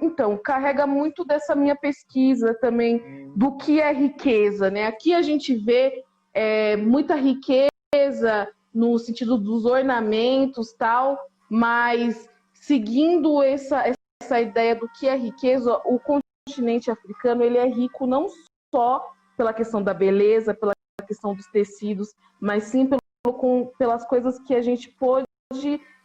[0.00, 3.32] Então, carrega muito dessa minha pesquisa também hum.
[3.34, 4.86] do que é riqueza, né?
[4.86, 11.18] Aqui a gente vê é, muita riqueza no sentido dos ornamentos tal,
[11.48, 13.84] mas seguindo essa,
[14.22, 18.26] essa ideia do que é riqueza, o continente africano ele é rico não
[18.74, 20.72] só pela questão da beleza, pela
[21.06, 23.00] questão dos tecidos, mas sim pelo
[23.32, 25.26] com, pelas coisas que a gente pôde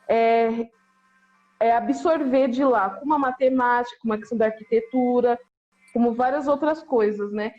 [0.08, 0.70] é,
[1.60, 5.40] é, absorver de lá, como a matemática, como a questão da arquitetura,
[5.94, 7.52] como várias outras coisas, né?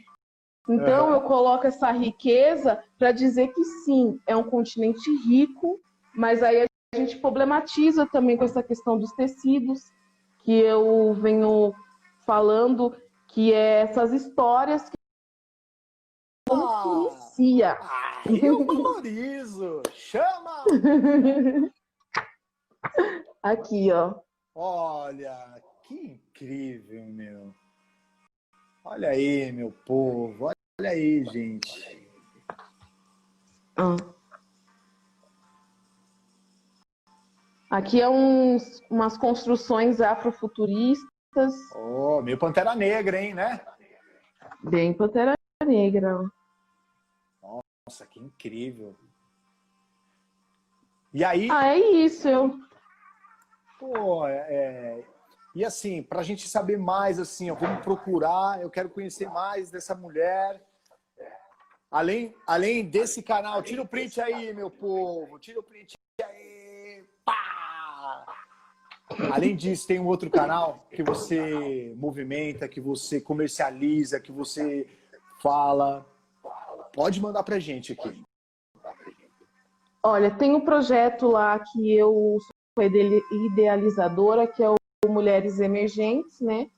[0.69, 1.15] Então uhum.
[1.15, 5.81] eu coloco essa riqueza para dizer que sim, é um continente rico,
[6.15, 9.81] mas aí a gente problematiza também com essa questão dos tecidos,
[10.43, 11.73] que eu venho
[12.27, 12.97] falando,
[13.29, 14.97] que é essas histórias que
[16.49, 17.79] como se inicia.
[17.81, 19.83] Ah, eu valorizo!
[19.95, 20.65] Chama!
[23.43, 24.17] Aqui, ó.
[24.55, 27.55] Olha, que incrível, meu.
[28.85, 30.47] Olha aí, meu povo.
[30.79, 32.09] Olha aí, gente.
[33.77, 33.97] Ah.
[37.71, 41.55] Aqui é uns, umas construções afrofuturistas.
[41.77, 43.61] Oh, meio Pantera Negra, hein, né?
[44.65, 46.19] Bem Pantera Negra.
[47.43, 48.97] Nossa, que incrível.
[51.13, 51.49] E aí?
[51.51, 52.29] Ah, é isso.
[52.29, 52.59] Eu...
[53.79, 55.05] Pô, é, é
[55.55, 59.71] e assim, para a gente saber mais, assim, ó, vamos procurar, eu quero conhecer mais
[59.71, 60.63] dessa mulher.
[61.91, 67.05] Além, além desse canal, tira o print aí, meu povo, tira o print aí.
[67.25, 68.25] Pá!
[69.33, 74.87] Além disso, tem um outro canal que você movimenta, que você comercializa, que você
[75.43, 76.07] fala.
[76.93, 78.25] Pode mandar pra gente aqui.
[80.03, 82.85] Olha, tem um projeto lá que eu sou
[83.49, 84.77] idealizadora, que é o
[85.09, 86.69] Mulheres Emergentes, né?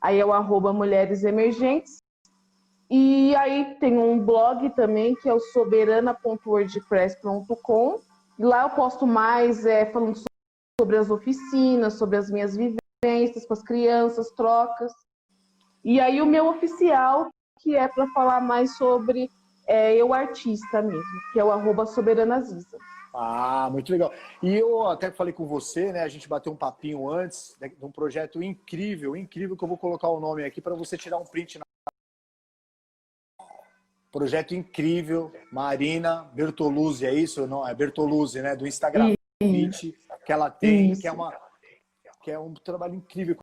[0.00, 1.98] Aí é o arroba Mulheres Emergentes.
[2.90, 8.00] E aí tem um blog também, que é o soberana.wordpress.com.
[8.40, 10.20] Lá eu posto mais é, falando
[10.80, 14.92] sobre as oficinas, sobre as minhas vivências com as crianças, trocas.
[15.84, 17.28] E aí o meu oficial,
[17.60, 19.30] que é para falar mais sobre
[19.68, 22.76] é, eu artista mesmo, que é o arroba soberanazisa.
[23.12, 24.12] Ah, muito legal.
[24.42, 26.02] E eu até falei com você, né?
[26.02, 29.78] A gente bateu um papinho antes né, de um projeto incrível, incrível, que eu vou
[29.78, 31.58] colocar o nome aqui para você tirar um print.
[31.58, 31.64] Na...
[34.12, 37.46] Projeto incrível, Marina Bertoluzzi, é isso?
[37.46, 38.54] Não, é Bertoluzzi, né?
[38.54, 41.00] Do Instagram que ela tem, isso.
[41.00, 41.32] que é uma
[42.22, 43.36] que é um trabalho incrível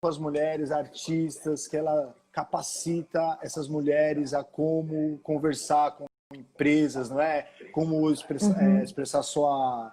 [0.00, 7.20] com as mulheres artistas, que ela capacita essas mulheres a como conversar com empresas, não
[7.20, 7.48] é?
[7.72, 8.78] Como expressar, uhum.
[8.78, 9.92] é, expressar sua,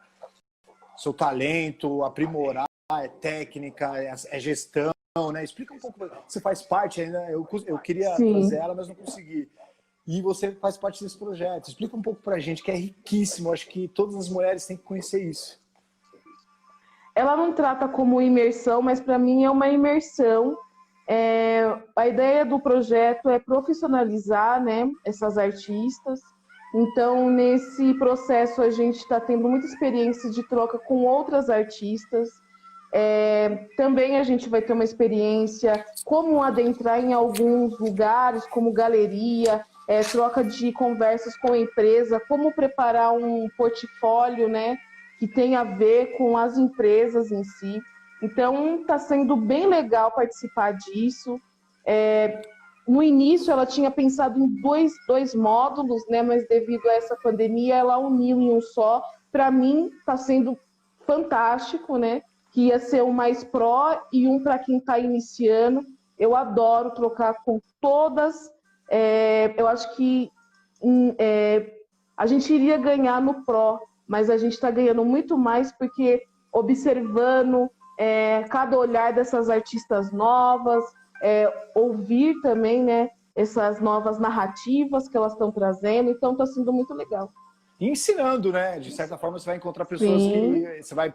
[0.97, 4.91] seu talento, aprimorar, é técnica, é, é, gestão,
[5.31, 5.43] né?
[5.43, 6.09] Explica um pouco.
[6.27, 8.33] Você faz parte ainda, eu, eu queria Sim.
[8.33, 9.49] trazer ela, mas não consegui.
[10.07, 11.67] E você faz parte desse projeto.
[11.67, 13.53] Explica um pouco pra gente, que é riquíssimo.
[13.53, 15.61] Acho que todas as mulheres têm que conhecer isso.
[17.13, 20.57] Ela não trata como imersão, mas para mim é uma imersão.
[21.09, 26.21] É, a ideia do projeto é profissionalizar né, essas artistas,
[26.73, 32.29] então, nesse processo, a gente está tendo muita experiência de troca com outras artistas.
[32.93, 39.63] É, também a gente vai ter uma experiência como adentrar em alguns lugares, como galeria,
[39.87, 44.77] é, troca de conversas com a empresa, como preparar um portfólio né,
[45.19, 47.81] que tem a ver com as empresas em si.
[48.21, 51.39] Então, está sendo bem legal participar disso.
[51.85, 52.41] É,
[52.87, 56.21] no início ela tinha pensado em dois, dois módulos, né?
[56.21, 59.03] Mas devido a essa pandemia ela uniu em um só.
[59.31, 60.57] Para mim está sendo
[61.05, 62.23] fantástico, né?
[62.51, 65.85] Que ia ser um mais pró e um para quem está iniciando.
[66.17, 68.51] Eu adoro trocar com todas.
[68.89, 70.31] É, eu acho que
[70.81, 71.71] hum, é,
[72.17, 77.69] a gente iria ganhar no pró, mas a gente está ganhando muito mais porque observando
[77.99, 80.85] é, cada olhar dessas artistas novas,
[81.21, 86.93] é, ouvir também, né, essas novas narrativas que elas estão trazendo, então está sendo muito
[86.93, 87.29] legal.
[87.77, 88.79] E ensinando, né?
[88.79, 90.63] De certa forma, você vai encontrar pessoas Sim.
[90.63, 91.13] que você vai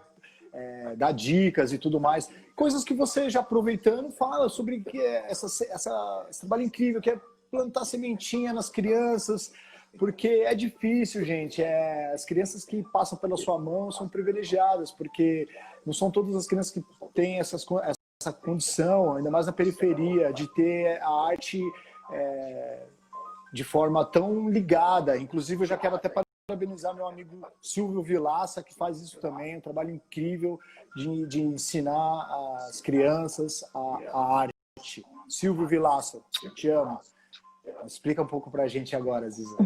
[0.52, 2.30] é, dar dicas e tudo mais.
[2.54, 7.10] Coisas que você já aproveitando fala sobre que é essa, essa, esse trabalho incrível que
[7.10, 7.20] é
[7.50, 9.52] plantar sementinha nas crianças,
[9.98, 11.62] porque é difícil, gente.
[11.62, 15.48] É, as crianças que passam pela sua mão são privilegiadas, porque
[15.84, 16.82] não são todas as crianças que
[17.12, 17.64] têm essas,
[18.20, 21.62] essa condição, ainda mais na periferia, de ter a arte
[22.10, 22.86] é,
[23.52, 25.16] de forma tão ligada.
[25.16, 26.12] Inclusive, eu já quero até
[26.48, 30.58] parabenizar meu amigo Silvio Vilaça, que faz isso também, um trabalho incrível
[30.96, 32.28] de, de ensinar
[32.68, 33.78] as crianças a,
[34.12, 35.04] a arte.
[35.28, 36.20] Silvio Vilaça,
[36.54, 37.00] te amo.
[37.84, 39.56] Explica um pouco para a gente agora, Ziza.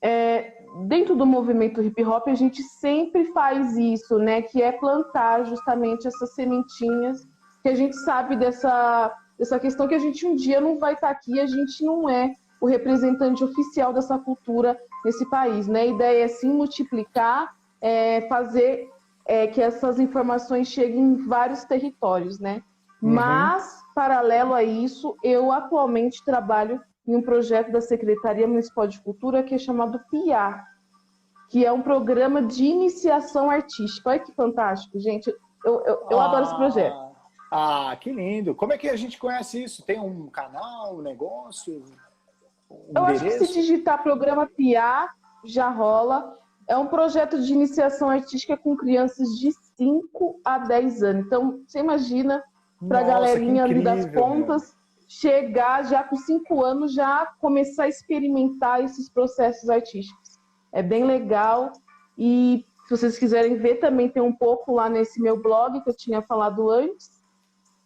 [0.00, 4.42] É, dentro do movimento hip hop, a gente sempre faz isso, né?
[4.42, 7.26] Que é plantar justamente essas sementinhas,
[7.62, 11.10] que a gente sabe dessa, dessa questão que a gente um dia não vai estar
[11.10, 15.66] aqui, a gente não é o representante oficial dessa cultura nesse país.
[15.66, 15.82] Né?
[15.82, 18.88] A ideia é sim multiplicar, é, fazer
[19.26, 22.62] é, que essas informações cheguem em vários territórios, né?
[23.02, 23.14] Uhum.
[23.14, 29.42] Mas, paralelo a isso, eu atualmente trabalho em um projeto da Secretaria Municipal de Cultura
[29.42, 30.62] que é chamado PIA,
[31.50, 34.10] que é um programa de iniciação artística.
[34.10, 35.34] Olha que fantástico, gente.
[35.64, 36.96] Eu, eu, eu ah, adoro esse projeto.
[37.50, 38.54] Ah, que lindo.
[38.54, 39.84] Como é que a gente conhece isso?
[39.84, 41.82] Tem um canal, um negócio?
[42.70, 45.08] Um eu acho que se digitar programa PIA,
[45.44, 46.38] já rola.
[46.68, 51.26] É um projeto de iniciação artística com crianças de 5 a 10 anos.
[51.26, 52.44] Então, você imagina
[52.86, 55.08] para a galerinha ali das pontas meu.
[55.08, 60.38] chegar já com 5 anos, já começar a experimentar esses processos artísticos.
[60.72, 61.72] É bem legal.
[62.16, 65.96] E se vocês quiserem ver, também tem um pouco lá nesse meu blog que eu
[65.96, 67.18] tinha falado antes.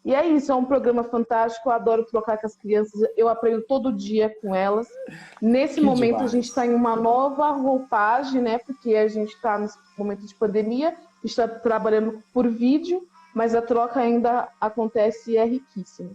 [0.04, 3.62] E é isso, é um programa fantástico, eu adoro trocar com as crianças, eu aprendo
[3.62, 4.88] todo dia com elas.
[5.40, 6.30] Nesse que momento demais.
[6.30, 8.58] a gente está em uma nova roupagem, né?
[8.58, 14.00] Porque a gente está nesse momento de pandemia, está trabalhando por vídeo, mas a troca
[14.00, 16.10] ainda acontece e é riquíssima.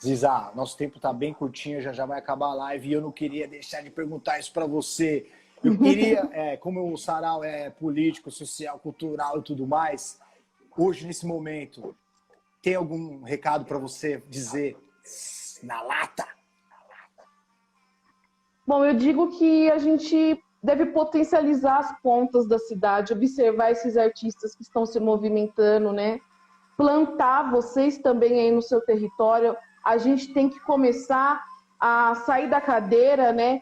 [0.00, 3.10] Ziza, nosso tempo está bem curtinho, já já vai acabar a live e eu não
[3.10, 5.28] queria deixar de perguntar isso para você.
[5.62, 10.20] Eu queria, é, como o Sarau é político, social, cultural e tudo mais,
[10.76, 11.96] hoje, nesse momento,
[12.62, 14.76] tem algum recado para você dizer
[15.62, 16.26] na lata?
[18.66, 24.54] Bom, eu digo que a gente deve potencializar as pontas da cidade, observar esses artistas
[24.54, 26.20] que estão se movimentando, né?
[26.78, 29.56] Plantar vocês também aí no seu território.
[29.84, 31.44] A gente tem que começar
[31.78, 33.60] a sair da cadeira, né?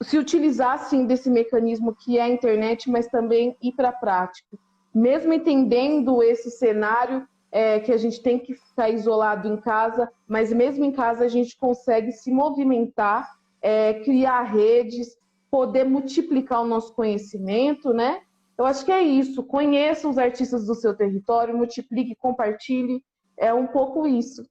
[0.00, 4.56] Se utilizar, assim, desse mecanismo que é a internet, mas também ir para a prática.
[4.94, 10.52] Mesmo entendendo esse cenário, é, que a gente tem que ficar isolado em casa, mas
[10.52, 15.16] mesmo em casa a gente consegue se movimentar, é, criar redes,
[15.50, 18.20] poder multiplicar o nosso conhecimento, né?
[18.58, 19.42] Eu acho que é isso.
[19.44, 23.04] Conheça os artistas do seu território, multiplique, compartilhe.
[23.36, 24.46] É um pouco isso.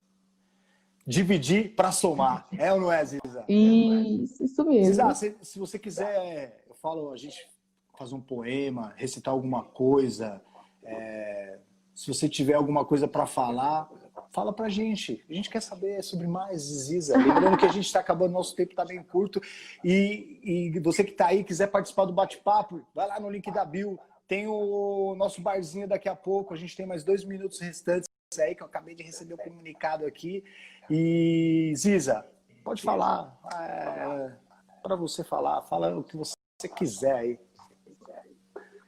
[1.08, 2.48] Dividir para somar.
[2.58, 3.46] É ou não é, Ziza?
[3.48, 4.86] Isso, isso mesmo.
[4.86, 7.48] Ziza, se, se você quiser, eu falo, a gente
[7.98, 10.42] faz um poema, recitar alguma coisa,
[10.84, 11.60] é,
[11.94, 13.90] se você tiver alguma coisa para falar,
[14.36, 15.24] fala para a gente.
[15.30, 17.18] A gente quer saber sobre mais, Ziza.
[17.18, 19.40] Lembrando que a gente está acabando, nosso tempo está bem curto.
[19.82, 23.64] E, e você que está aí, quiser participar do bate-papo, vai lá no link da
[23.64, 23.98] Bill.
[24.28, 26.54] Tem o nosso barzinho daqui a pouco.
[26.54, 30.06] A gente tem mais dois minutos restantes aí, que eu acabei de receber o comunicado
[30.06, 30.44] aqui.
[30.90, 32.28] E, Ziza,
[32.62, 33.40] pode falar.
[33.58, 34.32] É,
[34.84, 36.36] para você falar, fala o que você
[36.76, 37.40] quiser aí.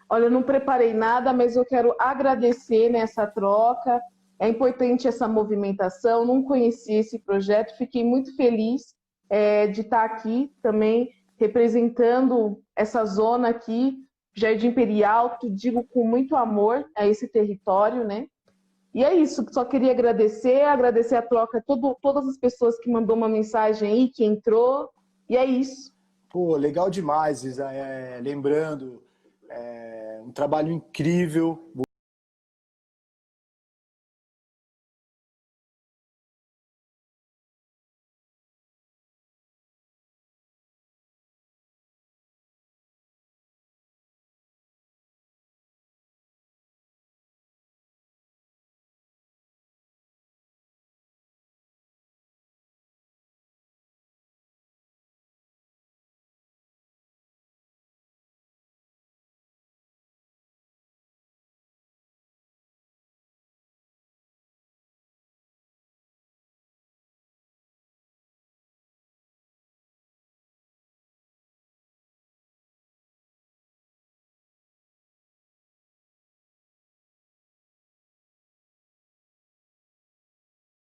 [0.09, 4.01] Olha, eu não preparei nada, mas eu quero agradecer nessa troca.
[4.39, 6.25] É importante essa movimentação.
[6.25, 8.95] Não conhecia esse projeto, fiquei muito feliz
[9.29, 13.97] é, de estar aqui também representando essa zona aqui,
[14.35, 18.27] Jardim Imperial, que digo com muito amor a esse território, né?
[18.93, 23.15] E é isso, só queria agradecer, agradecer a troca, todo, todas as pessoas que mandou
[23.15, 24.89] uma mensagem aí, que entrou,
[25.29, 25.91] e é isso.
[26.29, 27.71] Pô, legal demais, Isa.
[27.71, 29.03] É, lembrando,
[29.49, 31.71] é um trabalho incrível.